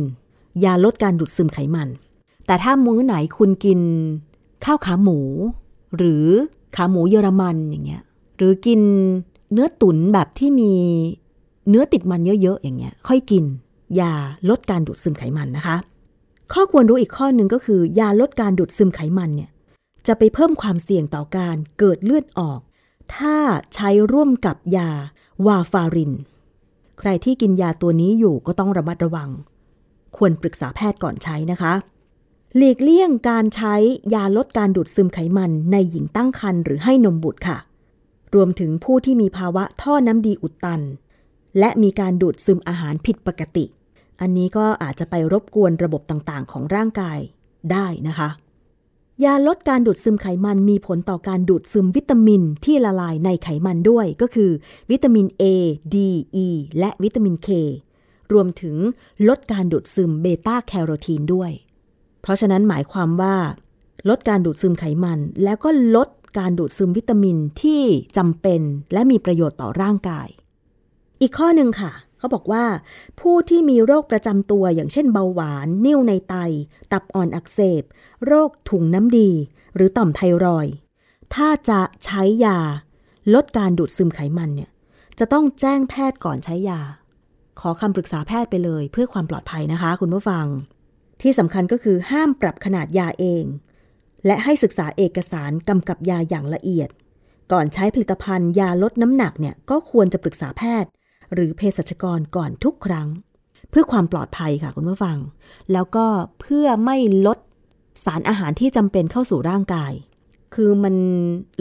[0.64, 1.90] ยาลดการดูดซึมไขมัน
[2.46, 3.80] แต่ถ้ามื้อไหนคุณกิน
[4.66, 5.20] ข้าวขาหมู
[5.98, 6.26] หรือ
[6.76, 8.04] ขาหมูเยอรมันอย่างเงี้ย
[8.38, 8.82] หรือกิน
[9.54, 10.74] เนื้อตุ๋นแบบที่มี
[11.70, 13.44] เนื้อติดมันเยอะๆอย่างเงี้ย ค่อยกิน
[14.00, 14.14] ยา
[14.50, 15.78] ลดการดูดซึมไขมันนะคะ
[16.54, 19.50] ข้อควรรู้อีกข้อหนึ่งก็คือ ยาลดการดูดซึมไขมันเนี่ย
[20.08, 22.60] จะไปเพิ่มความเสี่ยงต่อการเกิดเลือดออก
[23.16, 23.36] ถ้า
[23.74, 24.89] ใช้ร่วมกับยา
[25.45, 26.14] วาฟาริน
[26.99, 29.30] ใครที่กินยาตัวนี้อยู่ก็ต้องระมัดระวัง
[30.18, 31.74] ควรปรึกษาแพทย์ก่อนใช้นะคะ
[32.55, 33.76] หลีกเลี่ยงการใช้
[34.14, 37.57] ยาลดการดูดซึมไขมันในหญิงตั้งครรภ์หรือให้นมบุตรค่ะ
[38.36, 40.82] รวมถึงผู้ที่มีภาวะท่อน้ำดีอุดตัน
[41.60, 43.66] และมีการดูดซึมอาหารผิดปกติ
[44.22, 47.20] อันนี้ก็อาจจะไปรบกวนระบบต่างๆ ของร่างกาย
[47.72, 48.30] ได้นะคะ
[49.26, 54.51] ยาลดการดูดซึมไขมันมีผลต่อการดูดซึมวิตามินที่ละลายในไขมันด้วย ก็คือ
[54.91, 55.43] วิตามิน A
[55.93, 55.95] D
[56.45, 56.47] E
[56.80, 57.49] และวิตามิน K
[58.34, 58.76] รวมถึง
[59.28, 61.51] ลดการดูดซึมเบต้าแคโรทีนด้วย
[62.22, 63.38] เพราะฉะนั้นหมายความว่า
[64.09, 66.09] ลดการดูดซึมไขมัน แล้วก็ลด
[66.39, 67.82] การดูดซึมวิตามินที่
[68.17, 68.61] จำเป็น
[68.93, 70.28] และมีประโยชน์ต่อร่างกาย
[71.22, 72.65] อีกข้อหนึ่งค่ะ เขาบอกว่า
[73.20, 76.36] ผู้ที่มีโรคประจำตัวอย่างเช่นเบาหวาน นิ่วในไต
[76.91, 77.84] ตับอ่อนอักเสบ
[78.26, 79.32] โรคถุงน้ำดี
[79.76, 80.67] หรือต่อมไทรอย
[81.36, 82.59] ถ้าจะใช้ยา
[83.34, 84.70] ลดการดูดซึมไขมันเนี่ย
[85.20, 86.82] จะต้องแจ้งแพทย์ก่อนใช้ยา
[87.59, 90.45] ขอคำปรึกษาแพทย์ไปเลย เพื่อความปลอดภัยนะคะ คุณผู้ฟัง
[91.22, 93.45] ที่สำคัญก็คือห้ามปรับขนาดยาเอง
[94.26, 96.89] และให้ศึกษาเอกสารกำกับยาอย่างละเอียด
[97.51, 100.89] ก่อนใช้ผลิตภัณฑ์ยาลดน้ำหนักเนี่ยก็ควรจะปรึกษาแพทย์
[101.34, 103.08] หรือเภสัชกรก่อนทุกครั้ง
[103.70, 105.18] เพื่อความปลอดภัยค่ะคุณผู้ฟัง
[105.74, 106.06] แล้วก็
[106.42, 107.38] เพื่อไม่ลด
[108.06, 109.92] สารอาหารที่จำเป็นเข้าสู่ร่างกาย
[110.56, 110.96] คือมัน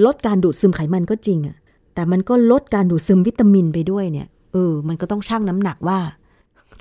[0.04, 1.56] ลดการดูดซึมไขมันก็จริงอะ
[1.94, 5.98] แต่มันก็ลดการดูดซึมวิตามินไปด้วยเนี่ยเออมันก็ต้องชั่งน้ำหนักว่า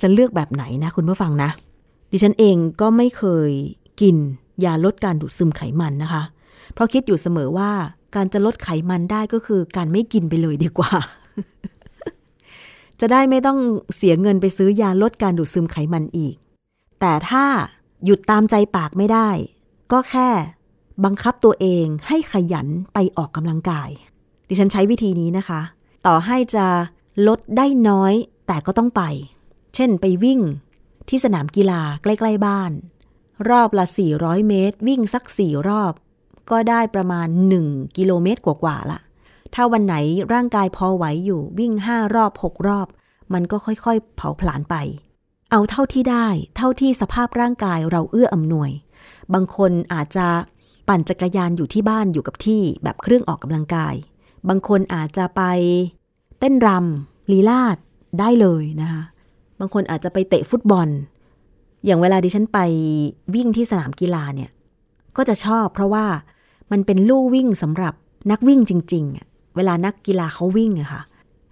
[0.02, 1.50] จะเลือกแบบไหนนะคุณผู้ฟังนะ
[2.10, 3.50] ดิฉันเองก็ไม่เคย
[4.00, 4.16] กิน
[4.64, 6.22] ยาลดการดูดซึมไขมันนะคะ
[6.74, 7.70] เพราะคิดอยู่เสมอว่า
[8.16, 10.92] การจะลดไขมันได้ก็คือการไม่กินไปเลยดีกว่า
[13.00, 13.58] จะได้ไม่ต้อง
[13.96, 16.34] เสียเงินไปซื้อยาลดการดูดซึมไขมันอีก
[17.00, 17.44] แต่ถ้า
[18.04, 19.28] หยุดตามใจปากไม่ได้
[19.92, 20.28] ก็แค่
[21.04, 23.88] บังคับตัวเองให้ขยันไปออกกำลังกาย
[24.48, 25.60] ดิฉันใช้วิธีนี้นะคะ
[26.06, 26.66] ต่อให้จะ
[27.28, 28.14] ลดได้น้อย
[28.46, 29.02] แต่ก็ต้องไป
[29.74, 30.40] เช่นไปวิ่ง
[31.08, 32.72] ที่สนามกีฬาใกล้ ๆ บ้าน
[33.50, 33.86] รอบละ
[34.16, 35.92] 400 เมตร วิ่งสัก 4 รอบ
[36.50, 37.28] ก็ได้ประมาณ
[37.62, 38.98] 1 กิโลเมตรกว่าๆละ
[39.54, 39.94] ถ้าวันไหน
[40.32, 42.88] ร่างกายพอไหวอยู่วิ่ง5รอบ6รอบ
[43.32, 44.76] มันก็ค่อยๆ เผาผลาญไป
[45.50, 46.26] เอาเท่าที่ได้
[46.56, 48.70] เท่าที่สภาพร่างกายเราเอื้ออำนวย
[49.34, 50.26] บางคนอาจจะ
[50.88, 53.94] ปั่นจักรยานอยู่ที่บ้านอยู่กับที่แบบเครื่องออกกำลังกาย
[54.48, 55.42] บางคนอาจจะไป
[56.38, 57.76] เต้นรำลีลาด
[58.18, 59.02] ได้เลยนะคะ
[59.60, 60.88] บางคนอาจจะไปเตะฟุตบอล
[61.84, 62.58] อย่างเวลาดิฉันไป
[63.34, 64.50] วิ่งที่สนามกีฬาเนี่ย
[65.16, 66.06] ก็จะชอบเพราะว่า
[66.70, 67.94] มันเป็นลู่วิ่งสำหรับ
[68.30, 69.26] นักวิ่งจริงๆอะ
[69.58, 71.02] เวลานักกีฬาเขาวิ่งอะค่ะ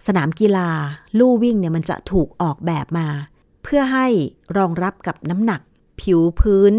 [0.07, 0.67] สนามกีฬา
[1.19, 3.07] ลู่วิ่งเนี่ยมันจะถูกออกแบบมา
[3.63, 4.07] เพื่อให้
[4.57, 5.61] รองรับกับน้ำหนัก
[6.01, 6.73] ผิวพื้น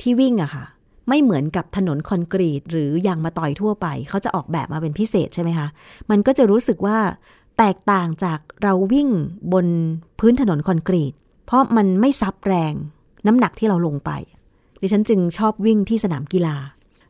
[0.00, 0.64] ที่วิ่งอะค่ะ
[1.08, 5.68] ไม่เหมือนกับถนนคอนกรีต หรือยางมาต่อยทั่วไป เขาจะออกแบบมาเป็นพิเศษใช่ไหมคะ
[6.10, 6.98] มันก็จะรู้สึกว่า
[7.58, 9.08] แตกต่างจากเราวิ่ง
[9.52, 9.66] บน
[10.18, 11.12] พื้นถนนคอนกรีต
[11.46, 12.74] เพราะมันไม่ซับแรง
[13.26, 14.10] น้ำหนักที่เราลงไป
[14.80, 16.56] ดิฉันจึงชอบวิ่งที่สนามกีฬา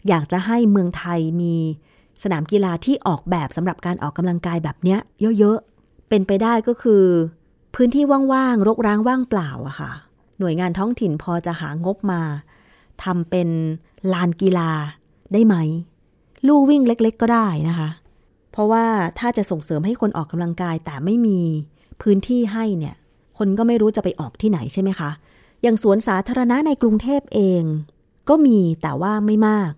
[0.09, 1.57] อยากจะให้เมืองไทยมี
[2.23, 4.99] สนามกีฬาที่ออกแบบสำหรับการออกกำลังกายแบบเนี้ย
[5.39, 7.05] เยอะๆ เป็นไปได้ก็คือ
[7.75, 9.93] พื้นที่ว่างๆ รกร้างว่างเปล่าอะค่ะ
[10.39, 12.21] หน่วยงานท้องถิ่นพอจะหางบมา
[13.05, 13.49] ทำเป็น
[14.13, 14.71] ลานกีฬา
[15.33, 15.57] ได้ไหม
[16.47, 17.89] ลู่วิ่งเล็กๆ ก็ได้นะคะ
[18.53, 18.85] เพราะว่า
[19.19, 21.41] ถ้าจะส่งเสริมให้คนออกกำลังกายแต่ไม่มี
[22.03, 22.97] พื้นที่ให้เนี่ย
[23.39, 25.11] คนก็ไม่รู้จะไปออกที่ไหนใช่ไหมคะ
[25.63, 27.63] อย่างสวนสาธารณะในกรุงเทพเอง
[28.29, 29.71] ก็มีแต่ว่าไม่มาก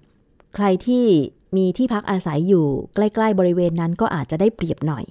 [0.55, 1.05] ใครที่
[1.57, 5.05] มีที่พักอาศัยอยู่ใกล้ ๆ บริเวณนั้นก็อาจจะได้เปรียบหน่อย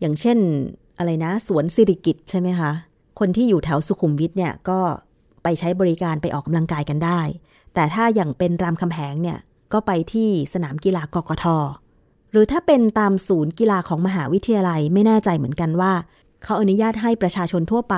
[0.00, 0.38] อย่างเช่น
[0.98, 2.70] อะไรนะสวนสิริกิตใช่ไหมคะ
[3.18, 4.78] คนที่อยู่แถวสุขุมวิทเนี่ยก็
[5.42, 7.20] ไปใช้บริการไปออกกำลังกายกันได้
[7.74, 9.38] แต่ถ้าอย่างเป็นรามคำแหงเนี่ย
[9.72, 11.44] ก็ไปที่สนามกีฬากกท
[12.30, 15.92] หรือถ้าเป็นตามศูนย์กีฬาของมหาวิทยาลัยไม่แน่ใจเหมือนกันว่า
[16.44, 17.94] เขาอนุญาตให้ประชาชนทั่วไป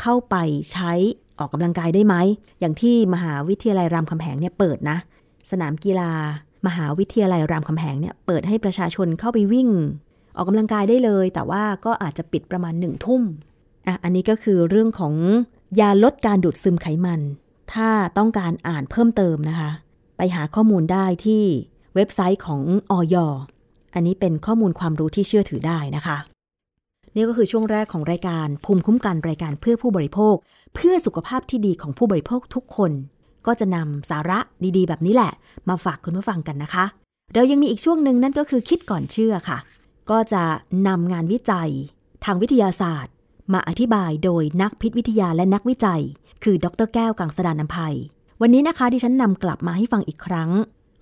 [0.00, 0.36] เข้าไป
[0.72, 0.92] ใช้
[1.38, 2.14] ออกกำลังกายได้ไหม
[2.60, 4.98] อย่างที่มหาวิทยาลัยรามคำแหงเนี่ยเปิดนะ
[5.50, 6.10] สนามกีฬา
[6.66, 9.68] มหาวิทยาลัยรามคำแหงเนี่ยเปิดให้ประชาชนเข้าไปวิ่ง
[10.36, 13.22] ออกกำลังกายได้เลย แต่ว่าก็อาจจะปิดประมาณหนึ่งทุ่ม
[13.86, 15.14] อะอันนี้ก็คือเรื่องของ
[15.80, 17.20] ยาลดการดูดซึมไขมัน
[17.72, 17.88] ถ้า
[18.18, 19.70] ต้องการอ่านเพิ่มเติมนะคะ
[20.16, 21.42] ไปหาข้อมูลได้ที่
[21.94, 23.16] เว็บไซต์ของออย
[23.94, 26.18] อันนี้เป็นข้อมูลความรู้ที่เชื่อถือได้นะคะ
[27.14, 30.36] นี่ก็คือช่วงแรกของรายการภูมิคุ้มกันรายการเพื่อผู้บริโภค
[30.74, 32.92] เพื่อสุขภาพที่ดีของผู้บริโภคทุกคน
[33.48, 34.38] ก็จะนำสาระ
[34.76, 35.32] ดีๆ แบบนี้แหละ
[35.68, 36.84] มาฝากคุณผู้ฟังกันนะคะ
[37.34, 39.58] เรายังมีอีกช่วงหนึ่งนั่นก็คือคิดก่อนเชื่อค่ะ
[40.10, 40.42] ก็จะ
[40.88, 41.70] นำงานวิจัย
[42.24, 43.12] ทางวิทยาศาสตร์
[43.52, 46.02] มาอธิบายโดยนักพิษวิทยาและนักวิจัย
[46.44, 47.94] คือดรแก้วกังสดานนภัย
[48.40, 50.50] วันนี้นะคะดิฉันนำกลับมาให้ฟังอีกครั้ง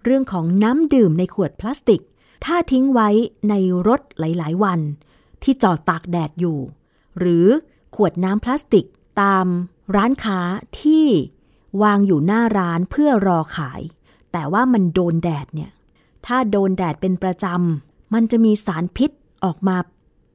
[0.04, 2.02] เรื่องของน้ำดื่มในขวดพลาสติก
[2.44, 3.08] ถ้าทิ้งไว้
[3.48, 3.54] ใน
[3.88, 4.80] รถหลาย ๆ วัน
[5.42, 6.58] ที่จอดตากแดดอยู่
[7.18, 7.46] หรือ
[7.96, 8.86] ขวดน้ำพลาสติก
[9.20, 9.46] ตาม
[9.96, 10.40] ร้านค้า
[10.80, 11.06] ที่
[11.82, 13.80] วางอยู่หน้าร้านเพื่อรอขาย
[14.32, 15.70] แต่ว่ามันโดนแดดเนี่ย
[16.26, 19.10] ถ้าโดนแดดเป็นประจำ มันจะมีสารพิษ
[19.44, 19.76] ออกมา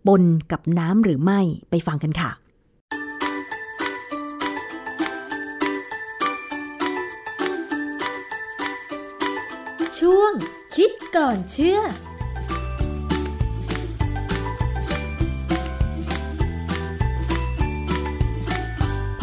[0.07, 1.39] ปนกับน้ำหรือไม่
[1.69, 2.31] ไปฟังกันค่ะ
[9.99, 10.33] ช่วง
[10.75, 11.79] คิดก่อนเชื่อ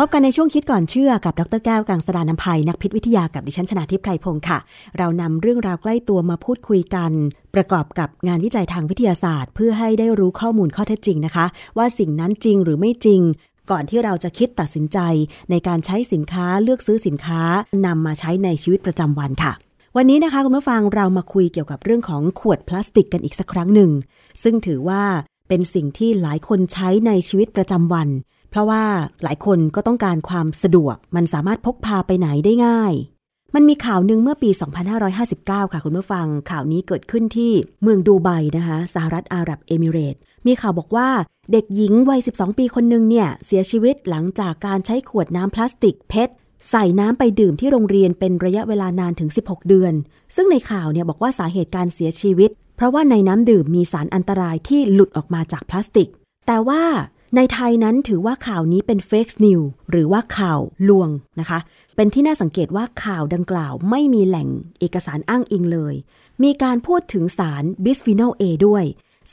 [0.00, 4.58] พบกันในช่วงคิดก่อนเชื่อกับดรแก้วกังสดานนภัยนักพิษวิทยากับดิฉันชนาทิพไพรพงศ์ค่ะ
[4.98, 7.12] เรานำเรื่องราวใกล้ตัวมาพูดคุยกัน
[7.54, 11.46] ประกอบกับงานวิจัยทางวิทยาศาสตร์ เพื่อให้ได้รู้ข้อมูลข้อเท็จจริงนะคะ
[11.76, 13.20] ว่าสิ่งนั้นจริงหรือไม่จริง
[13.70, 14.98] ก่อนที่เราจะคิดตัดสินใจ
[15.50, 17.42] ในการใช้สินค้าเลือกซื้อสินค้า
[17.86, 19.52] นำมาใช้ในชีวิตประจำวันค่ะ
[19.96, 23.90] วันนี้นะคะคุณผู้ฟังเรามาคุยเกี่ยวกับเรื่องของขวดพลาสติกกันอีกสักครั้งหนึ่ง
[24.42, 25.02] ซึ่งถือว่า
[25.48, 28.08] เป็นสิ่งที่หลายคนใช้ในชีวิตประจำวัน
[28.50, 28.84] เพราะว่า
[29.22, 32.94] หลายคนก็ต้องการความสะดวก มันสามารถพกพาไปไหนได้ง่าย
[33.54, 34.50] มันมีข่าวหนึ่งเมื่อปี
[35.10, 41.08] 2559 ค่ะคุณผู้ฟัง ข่าวนี้เกิดขึ้นที่เมืองดูไบนะคะ สหรัฐอาหรับเอมิเรต มีข่าวบอกว่า
[41.52, 46.32] เด็กหญิงวัย 12 ปีคนหนึ่งเนี่ยเสียชีวิตหลังจากการใช้ขวดน้ำพลาสติกเพชร
[46.70, 49.94] ใส่น้ำไปดื่มที่โรงเรียนเป็นระยะเวลานานถึง 16 เดือน
[50.34, 56.08] ซึ่งในข่าวเนี่ยบอกว่าสาเหตุการเสียชีวิต เพราะว่าในน้ำดื่มมีสารอันตรายที่หลุดออกมาจากพลาสติก
[56.46, 56.82] แต่ว่า
[57.36, 59.60] ในไทยนั้นถือว่าข่าวนี้เป็น fake news
[59.90, 61.08] หรือว่าข่าวลวง
[61.40, 61.58] นะคะ
[61.96, 64.48] เป็นที่น่าสังเกตว่าข่าวดังกล่าวไม่มีแหล่ง
[64.78, 65.94] เอกสารอ้างอิงเลย
[66.42, 68.84] มีการพูดถึงสารบิสฟีนอลเอด้วย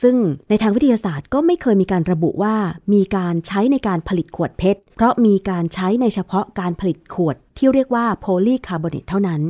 [0.02, 0.16] ซึ่ง
[0.48, 2.56] ในทางวิทยาศาสตร์ก็ไม่เคยมีการระบุว่า
[2.94, 9.40] มีการใช้ในการผลิตขวด PET เพราะมีการใช้ในเฉพาะการผลิตขวดที่เรียกว่าโพลีคาร์บอเนตเท่านั้น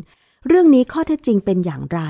[0.47, 2.01] เรื่องนี้ข้อเท็จจริงเป็นอย่างไร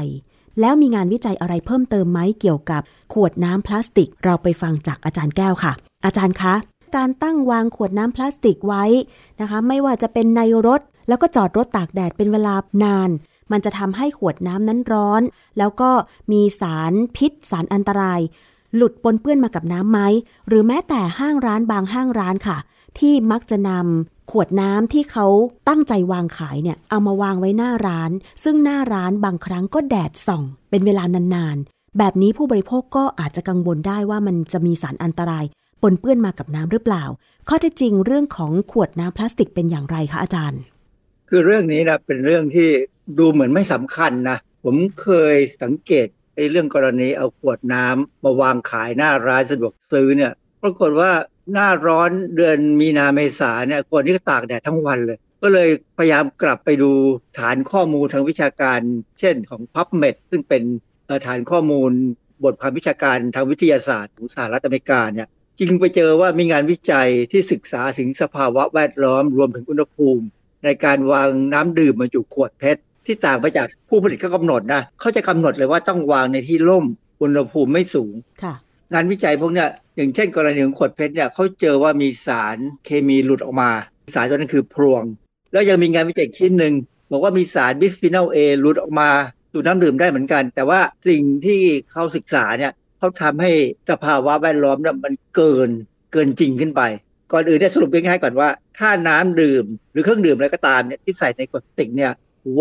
[0.60, 2.82] แล้วมีงานวิจัยอะไรเพิ่มเติมไหมเกี่ยวกับ
[3.12, 5.72] ขวดน้ำพลาสติก เราไปฟังจากอาจารย์แก้วค่ะ
[6.06, 6.54] อาจารย์คะ
[6.96, 8.84] การตั้งวางขวดน้ำพลาสติกไว้
[9.40, 12.54] นะคะ ไม่ว่าจะเป็นในรถ แล้วก็จอดรถตากแดดเป็นเวลา
[12.84, 13.10] นาน
[13.52, 15.22] มันจะทำให้ขวดน้ำนั้นร้อน
[15.58, 15.90] แล้วก็
[16.32, 18.20] มีสารพิษ สารอันตราย
[18.76, 20.00] หลุดปนเปื้อนมากับน้ำไหม
[20.48, 22.58] หรือแม้แต่ห้างร้านบางห้างร้านค่ะ
[22.98, 25.26] ที่มักจะนำขวดน้ำที่เขา
[25.68, 28.10] ตั้งใจวางขายเนี่ยเอามาวางไว้หน้าร้าน
[28.44, 31.04] ซึ่งหน้าร้านบางครั้งก็แดดส่อง เป็นเวลา
[31.34, 35.44] นานๆ แบบนี้ผู้บริโภคก็อาจจะกังวลได้ว่ามันจะมีสารอันตราย
[35.82, 37.04] ปนเปื้อนมากับน้ำหรือเปล่า
[37.48, 40.60] ข้อเท็จจริงเรื่องของขวดน้ำพลาสติกเป็นอย่างไรคะอาจารย์
[41.28, 42.68] คือเรื่องนี้นะเป็นเรื่องที่
[43.18, 46.06] ดูเหมือนไม่สำคัญนะผมเคยสังเกต
[46.36, 51.10] ไอ้เรื่องกรณีเอาขวดน้ำมาวางขายหน้าร้านสะดวกซื้อเนี่ยปรากฏว่า
[51.52, 55.68] หน้าร้อนเดือนมีนาเมษาเนี่ยคนที่ก็ตากแดดทั้งวันเลย ก็เลย
[55.98, 56.90] พยายามกลับไปดู
[57.38, 58.80] ฐานข้อมูลทางวิชาการ
[59.18, 60.62] เช่นของ PubMed ซึ่งเป็น
[61.26, 61.90] ฐานข้อมูล
[62.44, 70.24] บทความวิชาการทางวิทยาศาสตร์ของสหรัฐอเมริกาเนี่ย จริงไปเจอว่ามีงานวิจัยที่ศึกษาถึงสภาวะแวดล้อมรวมถึงอุณหภูมิ
[70.64, 76.84] ในการวางน้ำดื่มบรรจุขวดเพชรที่ต่างไปจากผู้ผลิตเขากำหนดนะเขาจะกำหนดเลยว่าต้องวางในที่ร่ม
[77.22, 78.54] อุณหภูมิไม่สูงค่ะ
[78.92, 83.70] งานวิจัยพวกเนี้ยอย่างเช่น กรณีของขวด PET เนี่ยเขาเจอว่ามีสารเคมีหลุดออกมา
[84.14, 85.02] สารตัวนั้นคือพลวง
[85.52, 86.74] แล้วยังมีงานวิจัยชิ้นหนึ่ง
[87.10, 89.08] บอกว่ามีสารบิสฟีนอลเอหลุดออกมา
[89.52, 91.60] สู่น้ำดื่มได้เหมือนกัน แต่ว่าสิ่งที่
[91.92, 93.52] เขาศึกษาเนี่ย เขาทำให้
[93.90, 95.70] สภาวะแวดล้อมเนี่ยมันเกิน
[96.12, 96.82] เกินจริงขึ้นไป
[97.32, 102.12] ก่อนอื่นเนี่ยสรุปง่ายๆก่อนว่า ถ้าน้ำดื่มหรือเครื่องดื่มอะไรก็ตามเนี่ยที่ใส่ในขวดพลาสติกเนี่ย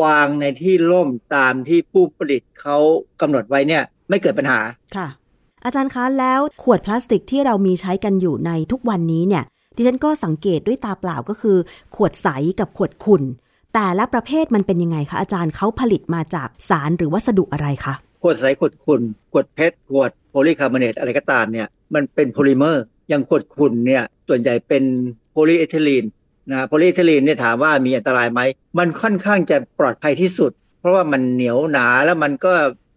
[0.02, 2.78] วางในที่ร่มตามที่ผู้ผลิตเขา
[3.22, 4.60] กำหนดไว้เนี่ยไม่เกิดปัญหา
[4.96, 5.08] ค่ะ
[5.66, 9.44] อาจารย์คะแล้วขวดพลาสติกที่เรามีใช้กันอยู่ในทุกวันนี้เนี่ย
[9.76, 11.58] ดิฉันก็สังเกตด้วยตาเปล่าก็คือ
[11.96, 12.28] ขวดใส
[12.60, 13.24] กับขวดขุ่น
[13.74, 24.84] แต่ละประเภทมันเป็นยังไงคะอาจารย์เขาผลิตมาจากสารหรือวัสดุอะไรคะขวดใสขวดขุ่นขวด PET ขวด โพลีคาร์บอเนตอะไรก็ตามเนี่ยมันเป็นโพลิเมอร์อย่างขวดขุ่นเนี่ยส่วนใหญ่เป็น
[25.32, 26.06] โพลีเอทิลีน
[26.52, 28.42] นะโพลีเอทิลีนเนี่ยถามว่ามีอันตรายไหม
[28.78, 32.54] มันค่อนข้างจะปลอดภัยที่สุด เพราะว่ามันเหนียวหนาแล้วมันก็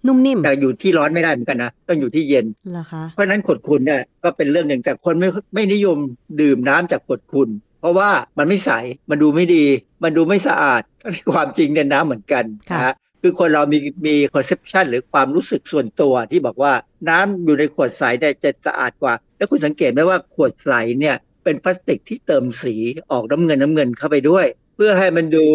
[0.06, 5.98] นุ่มนิ่มแต่อยู่ที่ร้อนไม่ได้เหมือนกันนะต้องอยู่ที่เย็นเหรอคะเพราะฉะนั้นขวดขุ่นเนี่ยก็เป็นเรื่องหนึ่งแต่คนไม่ไม่นิยม
[6.40, 7.48] ดื่มน้ำจากขวดขุ่น
[7.80, 8.70] เพราะว่ามันไม่ใส
[9.10, 9.64] มันดูไม่ดี
[10.02, 16.72] มันดูไม่สะอาดทั้งที่ความจริงเนี่ยน้ำเหมือนกันนะฮะ คือคนเรามีมี perception หรือความรู้สึกส่วนตัวที่บอกว่า
[17.08, 22.74] น้ำอยู่ในขวดใสเนี่ยจะสะอาดกว่า แล้วคุณสังเกตไหมว่าขวดใสเนี่ยเป็นพลาสติกที่เติมสี
[23.12, 24.46] ออกน้ำเงินน้ำเงินเข้าไปด้วย
[24.76, 25.46] เพื่อให้มันดู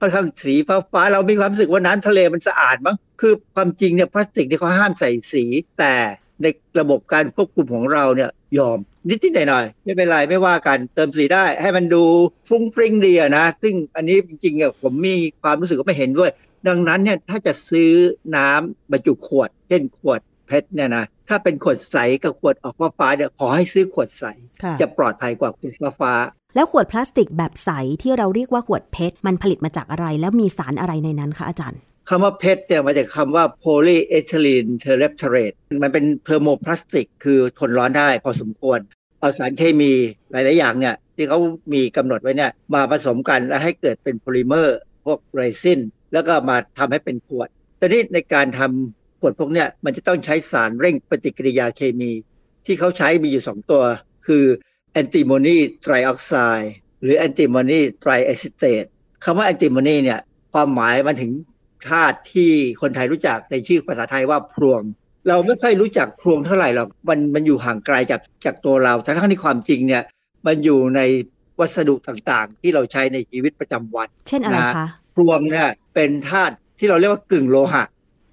[0.00, 5.44] ค่อนข้างสีฟ้าฟ้าๆเรามีความรู้สึกว่าน้ำทะเลมันสะอาดมั้งคือความจริงเนี่ยพลาสติกเนี่ยเขาห้ามใส่สี
[5.78, 5.94] แต่
[6.42, 6.46] ใน
[6.80, 12.04] ระบบการควบคุมของเราเนี่ยยอมนิดๆหน่อยๆไม่เป็นไรไม่ว่ากันเติมสีได้ให้มันดู
[12.48, 16.30] ฟุ้งฟริ้งดีอะนะ ซึ่งอันนี้จริงๆอะผมมีความรู้สึกว่าไม่เห็นด้วย
[16.68, 17.90] ดังนั้นเนี่ยถ้าจะซื้อ
[18.36, 24.24] น้ำบรรจุขวด เช่นขวดPET เนี่ยนะถ้าเป็นขวดใสกับขวดออกฟ้าๆเนี่ยขอให้ซื้อขวดใส
[24.62, 27.70] ค่ะจะปลอดภัยกว่าขวดฟ้าๆแล้วขวดพลาสติกแบบใส
[28.02, 38.78] ที่เราเรียกว่าขวด PET มันผลิตมาจากอะไร แล้วมีสารอะไรในนั้นคะอาจารย์คำว่า PET เนี่ยมาจากคำว่า polyethylene terephthalate มันเป็นเทอร์โมพลาสติก คือทนร้อนได้พอสมควร
[39.20, 39.92] เอาสารเคมี
[40.30, 41.38] หลาย ๆ อย่างเนี่ยที่เขา
[41.74, 45.80] มีกำหนดไว้เนี่ยมาผสมกันแล้วให้เกิดเป็นโพลิเมอร์ พวกเรซิน
[46.12, 47.48] แล้วก็มาทำให้เป็นขวด
[47.78, 52.12] แต่นี่ในการทำขวดพวกเนี้ยมันจะต้องใช้สารเร่งปฏิกิริยาเคมี
[52.66, 53.82] ที่เขาใช้มีอยู่ 2 ตัว
[54.26, 54.44] คือ
[54.92, 58.84] antimony trioxide หรือ antimony triacetate
[59.24, 60.20] คำว่า antimony เนี่ย
[60.52, 61.32] ความหมายมันถึง
[61.88, 62.50] ธาตุที่
[62.80, 64.82] คนไทยรู้จักในชื่อภาษาไทยว่าพลวง
[65.28, 70.02] เราไม่ค่อยรู้จักพลวงเท่าไหร่หรอกมันมันอยู่ห่างไกลจากจากตัวเราทั้งที่ความจริงเนี่ย
[70.46, 71.00] มันอยู่ใน
[71.60, 74.86] วัสดุต่างๆ ที่เราใช้ในชีวิตประจำวัน เช่นอะไรคะ
[75.16, 77.84] พวงเนี่ยเป็นธาตุที่เราเรียกว่ากึ่งโลหะ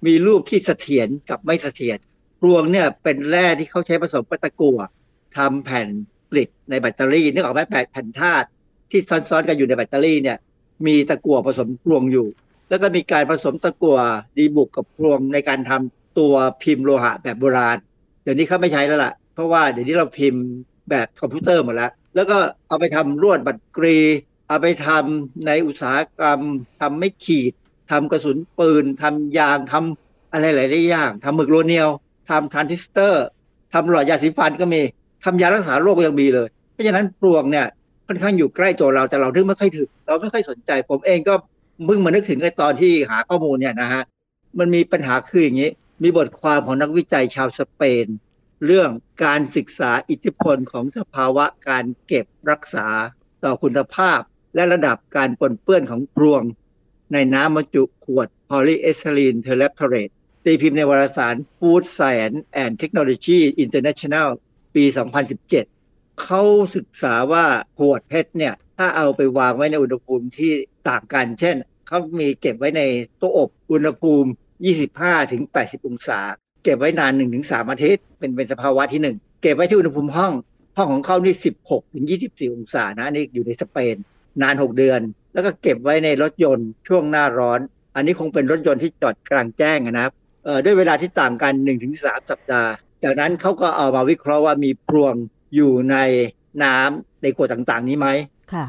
[0.06, 1.98] มีรูปที่เสถียรกับไม่เสถียร
[2.40, 4.78] พรวงเนี่ยเป็นแร่ที่เขาใช้ผสมกับตะกั่ว
[5.36, 5.88] ทำแผ่น
[6.30, 8.46] กริดในแบตเตอรี่นึกออกไหมแผ่นแผ่นธาตุ
[8.90, 10.38] ที่ซ้อนๆกันอยู่ในแบตเตอรี่เนี่ย
[10.86, 12.26] มีตะกั่วผสมพรวงอยู่
[12.68, 13.98] แล้วก็มีการผสมตะกั่ว
[14.36, 17.78] ดีบุกกับพรวงในการทำตัวพิมพ์โลหะแบบโบราณ
[18.22, 20.44] เดี๋ยวนี้เขาไม่ใช้แล้วล่ะ เพราะว่าเดี๋ยวนี้เราพิมพ์
[20.90, 22.36] แบบคอมพิวเตอร์หมดแล้ว แล้วก็
[22.68, 23.96] เอาไปทำลวดบัดกรี
[24.54, 26.40] เอาไปทำในอุตสาหกรรม
[26.80, 27.52] ทำไม้ขีด
[27.90, 31.90] ทำกระสุนปืนทำยางทำอะไรหลายๆอย่างทำหมึกโรเนียว
[32.30, 33.24] ทำทรานซิสเตอร์
[33.72, 34.80] ทำหลอดยาสีฟันก็มี
[35.24, 37.66] ทำยารักษาโรคก็ยังมีเลย เพราะฉะนั้นพลวงเนี่ย
[38.06, 41.34] ค่อนข้างอยู่ใกล้ตัวเราแต่เราถึงไม่ค่อยถึงเราไม่ค่อยสนใจ ผมเองก็
[41.86, 44.02] เพิ่งมานึกถึงในตอนที่หาข้อมูลเนี่ยนะฮะ
[44.58, 45.70] มันมีปัญหาคืออย่างนี้
[46.02, 48.06] มีบทความของนักวิจัยชาวสเปน
[48.66, 48.90] เรื่อง
[49.24, 52.86] การศึกษาอิทธิพลของสภาวะการเก็บรักษา
[53.44, 54.20] ต่อคุณภาพ
[54.54, 56.42] และระดับการปนเปื้อนของปลวง
[57.12, 60.12] ในน้ำบรรจุขวด polyethylene terephthalate
[60.44, 64.28] ตีพิมพ์ในวารสาร Food Science and Technology International
[64.74, 64.84] ปี
[65.52, 66.42] 2017 เขา
[66.76, 67.44] ศึกษาว่า
[67.78, 70.52] ขวดเพชรเนี่ย ถ้าเอาไปวางไว้ในอุณหภูมิที่
[70.88, 72.82] ต่างกัน เช่น เขามีเก็บไว้ใน
[73.20, 74.30] ตู้อบอุณหภูมิ
[75.08, 76.20] 25-80 องศา
[76.64, 80.32] เก็บไว้นาน 1-3 อาทิตย์ เป็นเป็นสภาวะที่ 1 เก็บไว้ที่อุณหภูมิห้อง
[80.76, 81.34] ห้องของเขานี่
[81.94, 83.96] 16-24 องศานะนี่อยู่ในสเปน
[84.42, 85.00] นาน6เดือน
[85.32, 87.60] แล้วก็เก็บไว้ในรถยนต์ช่วงหน้าร้อน
[87.94, 90.12] อันนี้คงเป็นรถยนต์ที่จอดกลางแจ้งนะครับ
[90.44, 91.52] เอ่อด้วยเวลาที่ต่างกัน
[91.92, 92.70] 1-3 สัปดาห์
[93.04, 95.14] จากนั้นเขาก็เอามาวิเคราะห์ว่ามีพรวง
[95.54, 95.96] อยู่ใน
[96.64, 98.08] น้ำในขวดต่างๆ นี้ไหม
[98.52, 98.66] ค่ะ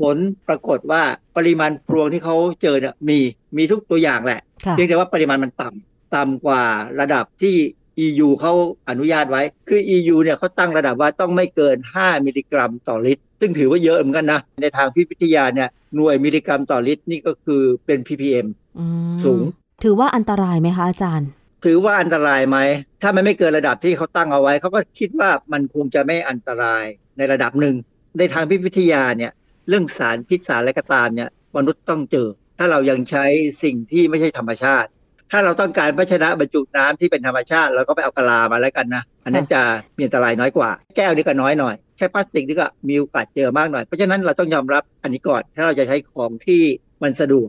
[0.00, 0.16] ผล
[0.48, 1.02] ปรากฏว่า
[1.36, 3.18] ปริมาณพรวงที่เขาเจอเนี่ยมี
[3.56, 6.62] มีทุกตัวอย่างแหละค่ะเพียงแต่ว่าปริมาณมันต่ำต่ำกว่า
[7.00, 7.56] ระดับที่
[8.04, 8.52] EU เขา
[8.88, 18.46] อนุญาตไว้ คือ EU เนี่ยเขาตั้งระดับว่าต้องไม่เกิน 5 มิลลิกรัมต่อลิตร ซึ่งถือว่าเยอะเหมือนกันนะ ในทางพิพิธยาเนี่ยหน่วยมิลลิกรัมต่อลิตรนี่ก็คือเป็น ppm
[18.78, 19.44] อืมสูง
[19.84, 21.28] ถือว่าอันตรายไหมคะอาจารย์
[21.64, 22.58] ถือว่าอันตรายไหม
[23.02, 26.84] ถ้ามันไม่เกินระดับที่เขาตั้งเอาไว้ เขาก็คิดว่ามันคงจะไม่อันตราย
[27.18, 27.76] ในระดับหนึ่ง
[28.18, 29.32] ในทางพิพิธยาเนี่ย
[29.68, 32.28] เรื่องสารพิษสารอะไรก็ตามเนี่ยมนุษย์ต้องเจอ
[32.58, 33.24] ถ้าเรายังใช้
[33.62, 34.88] สิ่งที่ไม่ใช่ธรรมชาติ
[35.30, 39.62] ถ้าเราต้องการภาชนะบรรจุน้ำที่เป็นธรรมชาติเราก็ไปเอากะลามาแล้วกันนะ อันนั้นจะ
[39.96, 46.62] มีอันตรายน้อยกว่า แก้วนี่ก็น้อยหน่อย ใช้พลาสติกนี่ก็มีโอกาสเจอมากหน่อย เพราะฉะนั้นเราต้องยอมรับอันนี้ก่อน ถ้าเราจะใช้ของที่
[47.02, 47.48] มันสะดวก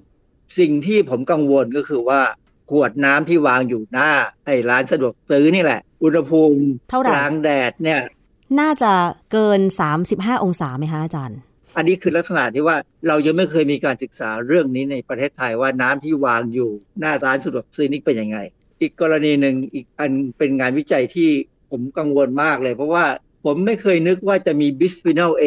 [0.59, 2.21] สิ่งที่ผมกังวลก็คือว่า
[2.71, 4.09] ขวดน้ำที่วางอยู่หน้า
[4.45, 8.01] ไอ้ร้านสะดวกซื้อนี่แหละ อุณหภูมิเท่าไหร่กลางแดดเนี่ย
[8.59, 8.91] น่าจะ
[9.31, 9.61] เกิน
[10.01, 11.37] 35 องศาไหมคะอาจารย์
[11.77, 18.37] อันนี้คือลักษณะที่ว่าเรายังไม่เคยมีการศึกษาเรื่องนี้ในประเทศไทยว่าน้ำที่วางอยู่ หน้าร้านสะดวกซื้อนี่เป็นยังไง
[18.81, 21.29] อีกกรณีหนึ่งอีกอันเป็นงานวิจัยที่
[21.71, 23.05] ผมกังวลมากเลย เพราะว่า
[23.45, 25.45] ผมไม่เคยนึกว่าจะมีบิสฟีนอลเอ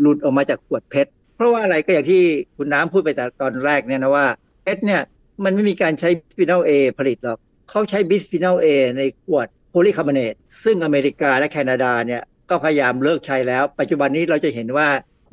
[0.00, 2.22] หลุดออกมาจากขวด PET เพราะว่าอะไรก็อย่างที่
[2.56, 4.26] คุณน้ำพูดไปแต่ตอนแรกเนี่ยนะว่า
[4.62, 5.02] PET เนี่ย
[5.44, 7.38] มันไม่มีการใช้บิสฟีนอลเอผลิตหรอก
[7.70, 8.66] เขาใช้บิสฟีนอลเอ
[8.98, 14.88] ในขวดโพลีคาร์บอเนตซึ่งอเมริกาและแคนาดาเนี่ยก็พยายามเลิกใช้แล้ว ปัจจุบันนี้เราจะเห็นว่า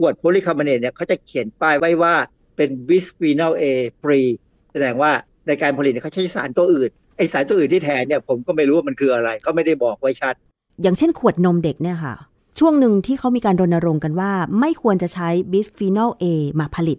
[0.05, 2.13] ขวดโพลีคาร์บอเนตเนี่ยเขาจะเขียนป้ายไว้ว่า
[2.55, 4.21] เป็น bisphenol A free
[4.73, 5.11] แสดงว่า
[5.47, 10.33] ในการผลิตเนี่ยเขาใช้สารตัวอื่นไอสารตัวอื่นที่แทนเนี่ยผมก็ไม่รู้ว่ามันคืออะไรก็ไม่ได้บอกไว้ชัด
[10.81, 12.15] อย่างเช่นขวดนมเด็กเนี่ยค่ะ
[12.59, 16.25] ช่วงหนึ่งที่เขามีการรณรงค์กันว่า ไม่ควรจะใช้บิสฟีนอล A
[16.59, 16.97] มาผลิต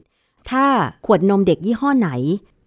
[0.51, 0.67] ถ้า
[1.07, 2.11] ขวดนมเด็กยี่ห้อไหน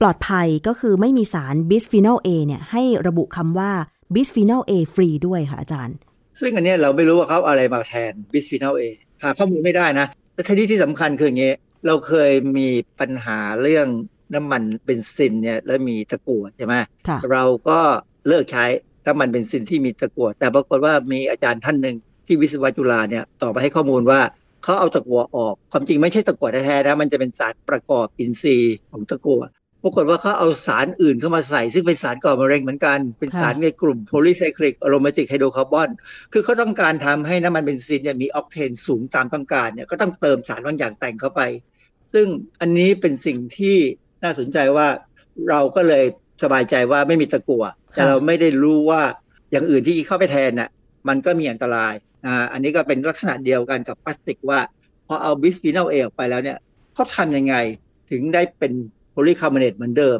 [0.01, 3.71] ปลอดภัยก็คือไม่มีสารบิสฟีนอล A เนี่ยให้ระบุคำว่า
[4.13, 5.95] บิสฟีนอล A ฟรีด้วยค่ะอาจารย์
[6.39, 8.83] ซึ่งอันเนี้ยเราไม่รู้ว่าเขาเอาอะไรมาแทนบิสฟีนอลเอ
[9.23, 11.55] หาข้อมูลไม่ได้นะ และทีนี้ที่สำคัญคืออย่างเงี้ย
[11.87, 12.69] เราเคยมี
[12.99, 13.87] ปัญหาเรื่อง
[14.35, 16.75] น้ำมันเบนซินเนี่ยแล้วมีตะกั่วใช่ไหม
[17.07, 17.79] ค่ะเราก็
[18.27, 18.65] เลิกใช้
[19.07, 21.95] น้ำมันเบนซินที่มีตะกั่วแต่ปรากฏว่ามีอาจารย์ท่านหนึ่ง
[22.27, 24.19] ที่วิศวะจุฬาเนี่ยต่อมาให้ข้อมูลว่า
[24.63, 29.41] เขาเอาตะกั่วออก ความจริงไม่ใช่ตะกั่วแท้ๆนะมันจะเป็นสารประกอบอินทรีย์ของตะกั่ว
[29.83, 35.89] ปรากฏว่าเขาเอาสารอื่นเข้ามาใส่ ซึ่งเป็นสารก่อมะเร็งเหมือนกัน เป็นสารในกลุ่ม polycyclic aromatic hydrocarbon
[36.33, 41.41] คือเขาต้องการทำให้น้ำมันเบนซินเนี่ยมีออกเทนสูงตามต้องการเนี่ยก็ต้องเติมสารบางอย่างแต่งเข้าไป
[42.13, 42.27] ซึ่ง
[42.61, 43.77] อันนี้เป็นสิ่งที่
[44.23, 44.87] น่าสนใจว่า
[45.49, 46.05] เราก็เลย
[46.43, 49.01] สบายใจว่าไม่มีตะกั่วแต่เราไม่ได้รู้ว่า
[49.51, 50.69] อย่างอื่นที่เข้าไปแทนน่ะ
[51.07, 51.93] มันก็มีอันตราย
[52.25, 54.59] อ่าอันนี้ก็เป็นลักษณะเดียวกันกับพลาสติกว่า
[55.07, 56.57] พอเอาบิสฟีนอลเอออกไปแล้วเนี่ย
[56.93, 57.55] เขาทำยังไง
[58.11, 58.73] ถึงได้เป็น
[59.13, 60.17] โพลีคาร์บอเนตเหมือนเดิม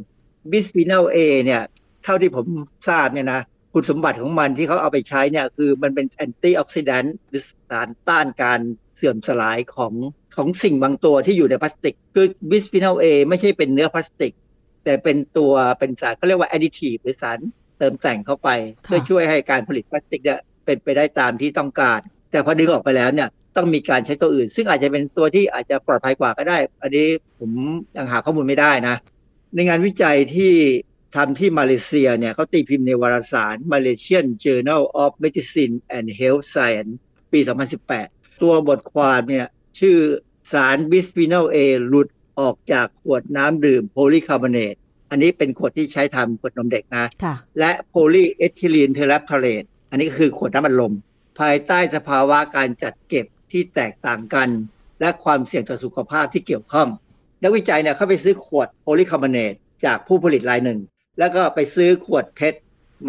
[0.52, 1.62] บิสฟีนอลเอเนี่ย
[2.04, 2.46] เท่าที่ผม
[2.88, 3.41] ทราบเนี่ยนะ
[3.74, 8.60] คุณสมบัติของมันที่เขาเอาไปใช้เนี่ย คือมันเป็น antioxidant หรือสารต้านการ
[8.96, 9.94] เสื่อมสลายของ
[10.36, 14.34] ของสิ่งบางตัวที่อยู่ในพลาสติก คือบิสฟีนอลเอไม่ใช่เป็นเนื้อพลาสติก
[14.84, 17.39] แต่เป็นตัวเป็นสารเขาเรียกว่า additive หรือสาร
[17.78, 18.50] เติมแต่งเข้าไป
[18.84, 22.00] เพื่อช่วยให้การผลิตพลาสติกเนี่ยเป็นไปได้ตามที่ต้องการ
[22.32, 27.08] แต่พอดึงออกไปแล้วเนี่ย ต้องมีการใช้ตัวอื่น ซึ่งอาจจะเป็นตัวที่อาจจะปลอดภัยกว่าก็ได้ อันนี้
[27.39, 27.51] ผม
[27.97, 28.95] ยังหาข้อมูลไม่ได้นะ
[29.56, 30.54] ในงานวิจัยที่
[31.16, 36.91] ทำที่มาเลเซียเนี่ยเขาตีพิมพ์ในวารสาร Malaysian Journal of Medicine and Health Science
[37.32, 37.39] ปี
[37.91, 39.47] 2018 ตัวบทความเนี่ย
[39.80, 39.97] ชื่อ
[40.51, 42.08] สารบิสฟีนอลเอหลุด
[42.39, 44.76] ออกจากขวดน้ำดื่มโพลีคาร์บอเนต
[45.10, 50.93] อันนี้เป็นขวดที่ใช้ทำขวดนมเด็กนะคะและโพลีเอทิลีนเทเรฟทาเลตอันนี้ก็คือขวดน้ำอัดลม
[51.39, 54.49] ภายใต้สภาวะการจัดเก็บ ที่แตกต่างกัน
[54.99, 56.88] และความเสี่ยงต่อสุขภาพที่เกี่ยวข้อง
[57.43, 59.54] นักวิจัยเนี่ยเขาไปซื้อขวดโพลีคาร์บอเนต
[59.86, 60.80] จากผู้ผลิตรายหนึ่ง
[61.20, 62.60] แล้วก็ไปซื้อขวด PET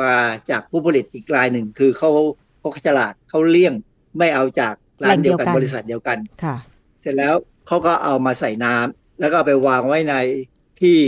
[0.03, 0.15] มา
[0.51, 2.11] จากผู้ผลิตอีกรายหนึ่ง คือเขา
[2.59, 3.75] เขาฉลาดเขาเลี่ยง
[4.19, 6.57] ไม่เอาจากร้านเดียวกันบริษัทเดียวกันค่ะ
[7.01, 7.35] เสร็จแล้ว
[7.67, 10.15] เขาก็เอามาใส่น้ำแล้วก็เอาไปวางไว้ใน
[10.81, 10.99] ที่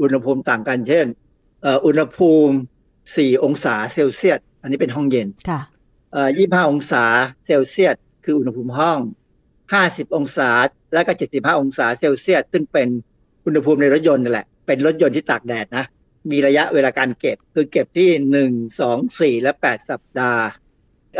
[0.00, 1.06] อุณหภูมิต่างกัน เช่น
[1.62, 2.54] เอ่ออุณหภูมิ
[2.96, 5.60] 4องศาเซลเซียส อันนี้เป็นห้องเย็นค่ะ
[6.12, 7.04] เอ่อ25 องศา
[7.46, 9.00] เซลเซียส คืออุณหภูมิห้อง
[9.58, 10.50] 50 องศา
[10.94, 12.88] และก็ 75 องศาเซลเซียส ซึ่งเป็น
[13.46, 15.84] อุณหภูมิในรถยนต์นั่นแหละ เป็นรถยนต์ที่ตากแดดนะ
[16.30, 18.08] มีระยะเวลาการเก็บ คือเก็บที่
[18.50, 20.44] 1 2 4 และ 8 สัปดาห์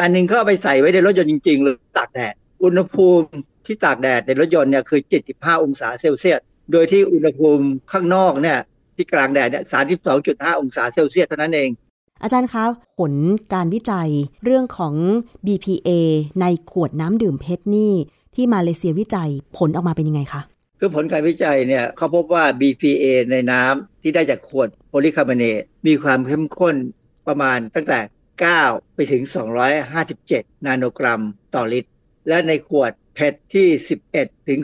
[0.00, 2.34] อันหนึ่งก็เอาไปใส่ไว้ในรถยนต์จริงๆเลยตากแดด
[2.64, 3.26] อุณหภูมิ
[3.66, 5.00] ที่ตากแดดในรถยนต์เนี่ยคือ
[5.32, 6.40] 75 องศาเซลเซียส
[6.72, 8.58] โดยที่อุณหภูมิข้างนอกเนี่ย
[8.96, 9.64] ที่กลางแดดเนี่ย
[10.12, 11.70] 32.5 องศาเซลเซียสเท่านั้นเอง
[12.22, 12.64] อาจารย์คะ
[12.98, 13.12] ผล
[13.54, 14.10] การวิจัย
[14.44, 14.94] เรื่องของ
[15.46, 15.90] BPA
[16.40, 17.92] ในขวดน้ำดื่ม PET นี่
[18.34, 20.42] ที่มาเลเซียวิจัยผลออกมาเป็นยังไงคะ
[20.78, 26.76] คือผลการวิจัยเนี่ยเขาพบว่า BPA ในน้ำที่ได้จากขวดโพลีคาร์บอเนตมีความเข้มข้น
[27.26, 28.00] ประมาณตั้งแต่
[28.48, 29.22] 9 ไปถึง
[29.94, 31.22] 257 นาโนกรัม
[31.54, 31.90] ต่อลิตร
[32.28, 33.68] และในขวดเพชรที่
[34.08, 34.60] 11 ถึง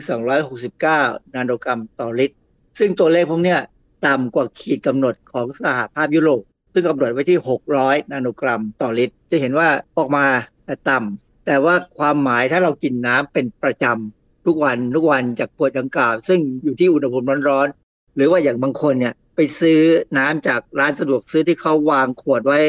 [0.65, 2.35] 269 นาโนกรัมต่อลิตร
[2.79, 3.59] ซึ่งตัวเลขพวกเนี้ย
[4.07, 6.43] ต่ำกว่าขีดกำหนดของสหภาพยุโรป
[6.73, 7.39] ซึ่งกำหนดไว้ที่
[7.75, 10.25] 600 นาโนกรัมต่อลิตร จะเห็นว่าออกมา
[10.67, 19.79] ต่ต่ำแต่ว่าความหมายถ้าเรากินน้ำเป็นประจำทุกวันทุกวันจากขวดดังกล่าวซึ่งอยู่ที่อุณหภูมิร้อนๆ หรือว่าอย่างบางคนเนี่ยไปซื้อ
[20.17, 22.59] น้ำจากร้านสะดวกซื้อที่เขาวางขวดไว้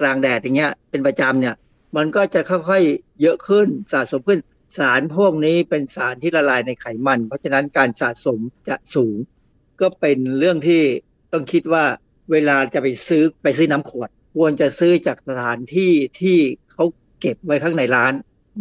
[0.00, 1.54] กลางแดดอย่างเงี้ยเป็นประจำเนี่ย
[1.96, 4.40] มันก็จะค่อยๆเยอะขึ้นสะสมขึ้น
[4.78, 8.38] สารพวกนี้เป็นสารที่ละลายในไขมัน เพราะฉะนั้นการสะสม
[8.68, 9.16] จะสูง
[9.80, 10.82] ก็เป็นเรื่องที่
[11.32, 11.84] ต้องคิดว่า
[12.32, 16.38] เวลาจะไปซื้อไปซื้อน้ำขวด ควรจะซื้อจากสถานที่ที่
[16.72, 16.84] เขา
[17.20, 18.12] เก็บไว้ข้างในร้าน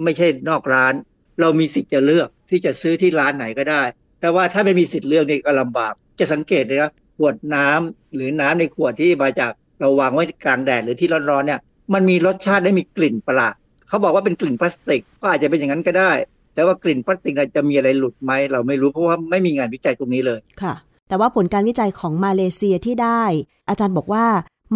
[0.03, 0.93] ไม่ใช่นอกร้าน
[1.41, 3.81] เรามีสิทธิ์จะเลือกที่จะซื้อที่ร้านไหนก็ได้
[4.21, 11.59] แต่ว่าถ้าไม่มีสิทธิ์เลือกนี่ก็ลำบาก จะสังเกตเลยนะขวดน้ำหรือน้ำในขวดที่มาจากเราวางไว้กลางแดดหรือที่ร้อนๆเนี่ย
[11.93, 13.55] มันมีรสชาติได้มีกลิ่นประหลาด
[13.87, 16.11] เขาบอกว่าเป็นกลิ่นพลาสติกก็อาจจะเป็นอย่างนั้นก็ได้
[16.53, 20.73] แต่ว่ากลิ่นพลาสติกจะมีอะไรหลุดไหมเราไม่รู้เพราะว่าไม่มีงานวิจัยตรงนี้เลยค่ะ
[21.07, 23.23] แต่ว่าผลการวิจัยของมาเลเซียที่ได้
[23.69, 24.25] อาจารย์บอกว่า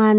[0.02, 0.18] มัน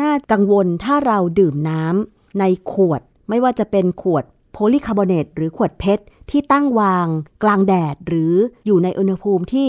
[0.00, 7.06] น่ากังวลถ้าเราดื่มน้ำในขวด ไม่ว่าจะเป็นขวดโพลีคาร์บอเนตหรือขวด PET ที่ตั้งวาง
[7.42, 8.34] กลางแดดหรือ
[8.66, 9.68] อยู่ในอุณหภูมิที่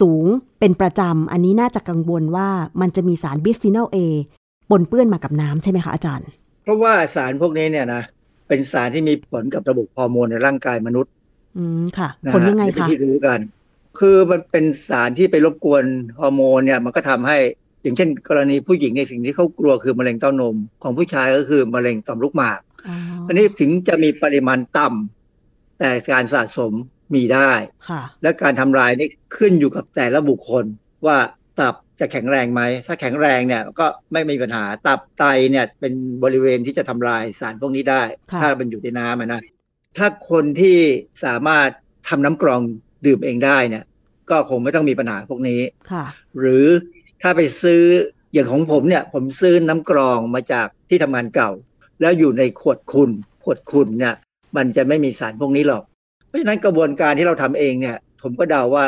[0.00, 0.26] สูง
[0.60, 2.48] เป็นประจำ อันนี้น่าจะกังวลว่า
[2.80, 3.98] มันจะมีสารบิสฟีนอลเอ
[4.70, 6.28] ปนเปื้อนมากับน้ำใช่ไหมคะอาจารย์
[6.62, 8.02] เพราะว่าสารพวกนี้เนี่ยนะ
[8.48, 11.12] เป็นสารที่มีผลกับระบบฮอร์โมนในร่างกายมนุษย์
[11.56, 13.38] อืมค่ะนะผลยังไงเป็นคะที่รู้กัน
[13.98, 15.84] คือมันเป็นสารที่ไปรบกวน
[16.20, 17.38] ฮอร์โมนเนี่ยมันก็ทำให้
[17.82, 26.72] อย่างเช่น กรณีผู้หญิงเนี่ยสิ่งที่เขากลัวคือมะเร็งเต้านม ของผู้ชายก็คือมะเร็งต่อมลูกหมากอ๋ออันนี้ถึงจะมีปริมาณต่ำแต่การสะสม
[27.14, 27.52] มีได้
[27.88, 30.64] ค่ะและการทำลายนี่ขึ้นอยู่กับแต่ละบุคคล
[31.06, 31.18] ว่า
[31.60, 35.92] ตับจะแข็งแรงไหม ถ้าแข็งแรงเนี่ยก็ไม่มีปัญหา ตับไตเนี่ยเป็น
[36.24, 39.40] บริเวณที่จะทำลายสารพวกนี้ได้ค่ะถ้ามันอยู่ในน้ำอะนะ
[39.98, 40.78] ถ้าคนที่
[41.24, 41.68] สามารถ
[42.08, 42.60] ทำน้ำกรอง
[43.06, 43.84] ดื่มเองได้เนี่ย
[44.30, 46.04] ก็คงไม่ต้องมีปัญหาพวกนี้ค่ะ
[46.38, 46.66] หรือ
[47.22, 47.82] ถ้าไปซื้อ
[48.32, 51.50] อย่างของผมเนี่ย ผมซื้อน้ำกรองมาจากที่ทำงานเก่า
[52.00, 53.10] แล้วอยู่ในขวดคุณ
[53.44, 54.14] ขวดคุณเนี่ย
[54.56, 55.82] มันจะไม่มีสารพวกนี้หรอก
[56.28, 58.84] เพราะฉะนั้นกระบวนการที่เราทำเองเนี่ย ผมก็เดาว่า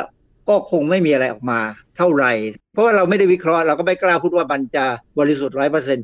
[0.49, 1.61] ก็คงไม่มีอะไรออกมา
[1.97, 2.33] เท่าไหร่
[2.73, 4.85] เพราะว่าเราไม่ได้วิเคราะห์เราก็ไม่กล้าพูดว่ามันจะ
[5.19, 5.99] บริสุทธิ์ร้อยเปอร์เซ็น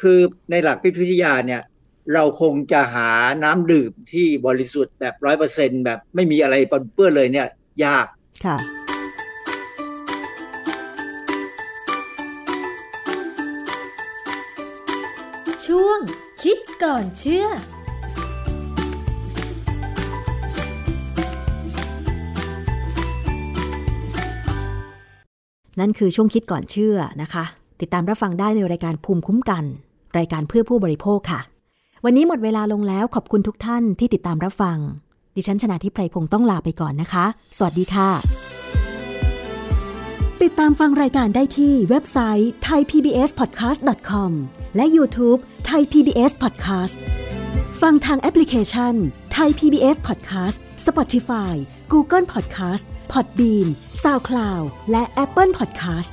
[0.00, 0.18] คือ
[0.50, 1.62] ในหลักวิทยาเนี่ย
[2.14, 3.10] เราคงจะหา
[3.44, 7.48] น้ำดื่มที่บริสุทธิ์แบบร้อยเปอร์เซ็นแบบไม่มีอะไรปนเปื้อนเลยเนี่ย
[7.84, 8.06] ยาก
[8.44, 8.58] ค่ะ
[15.66, 16.00] ช่วง
[16.42, 17.46] คิดก่อนเชื่อ
[25.80, 27.44] นั่นคือช่วงคิดก่อนเชื่อนะคะ
[27.80, 29.64] ติดตามรับฟังได้ในรายการภูมิคุ้มกัน
[30.18, 31.40] รายการเพื่อผู้บริโภคค่ะ
[32.04, 34.78] วันนี้หมดเวลาลงแล้วขอบคุณทุกท่านที่ติดตามรับฟัง
[35.36, 37.24] ดิฉันชนะทิพไพรพงศ์ต้องลาไปก่อนนะคะ
[37.56, 38.10] สวัสดีค่ะ
[40.42, 44.30] ติดตามฟังรายการได้ที่เว็บไซต์ thaipbspodcast.com
[44.76, 45.40] และ YouTube
[45.70, 46.96] Thai PBS Podcast
[47.82, 48.94] ฟังทางแอปพลิเคชัน
[49.36, 51.54] Thai PBS Podcast Spotify
[51.92, 53.68] Google Podcast Podbean
[54.02, 56.12] SoundCloud และ Apple Podcast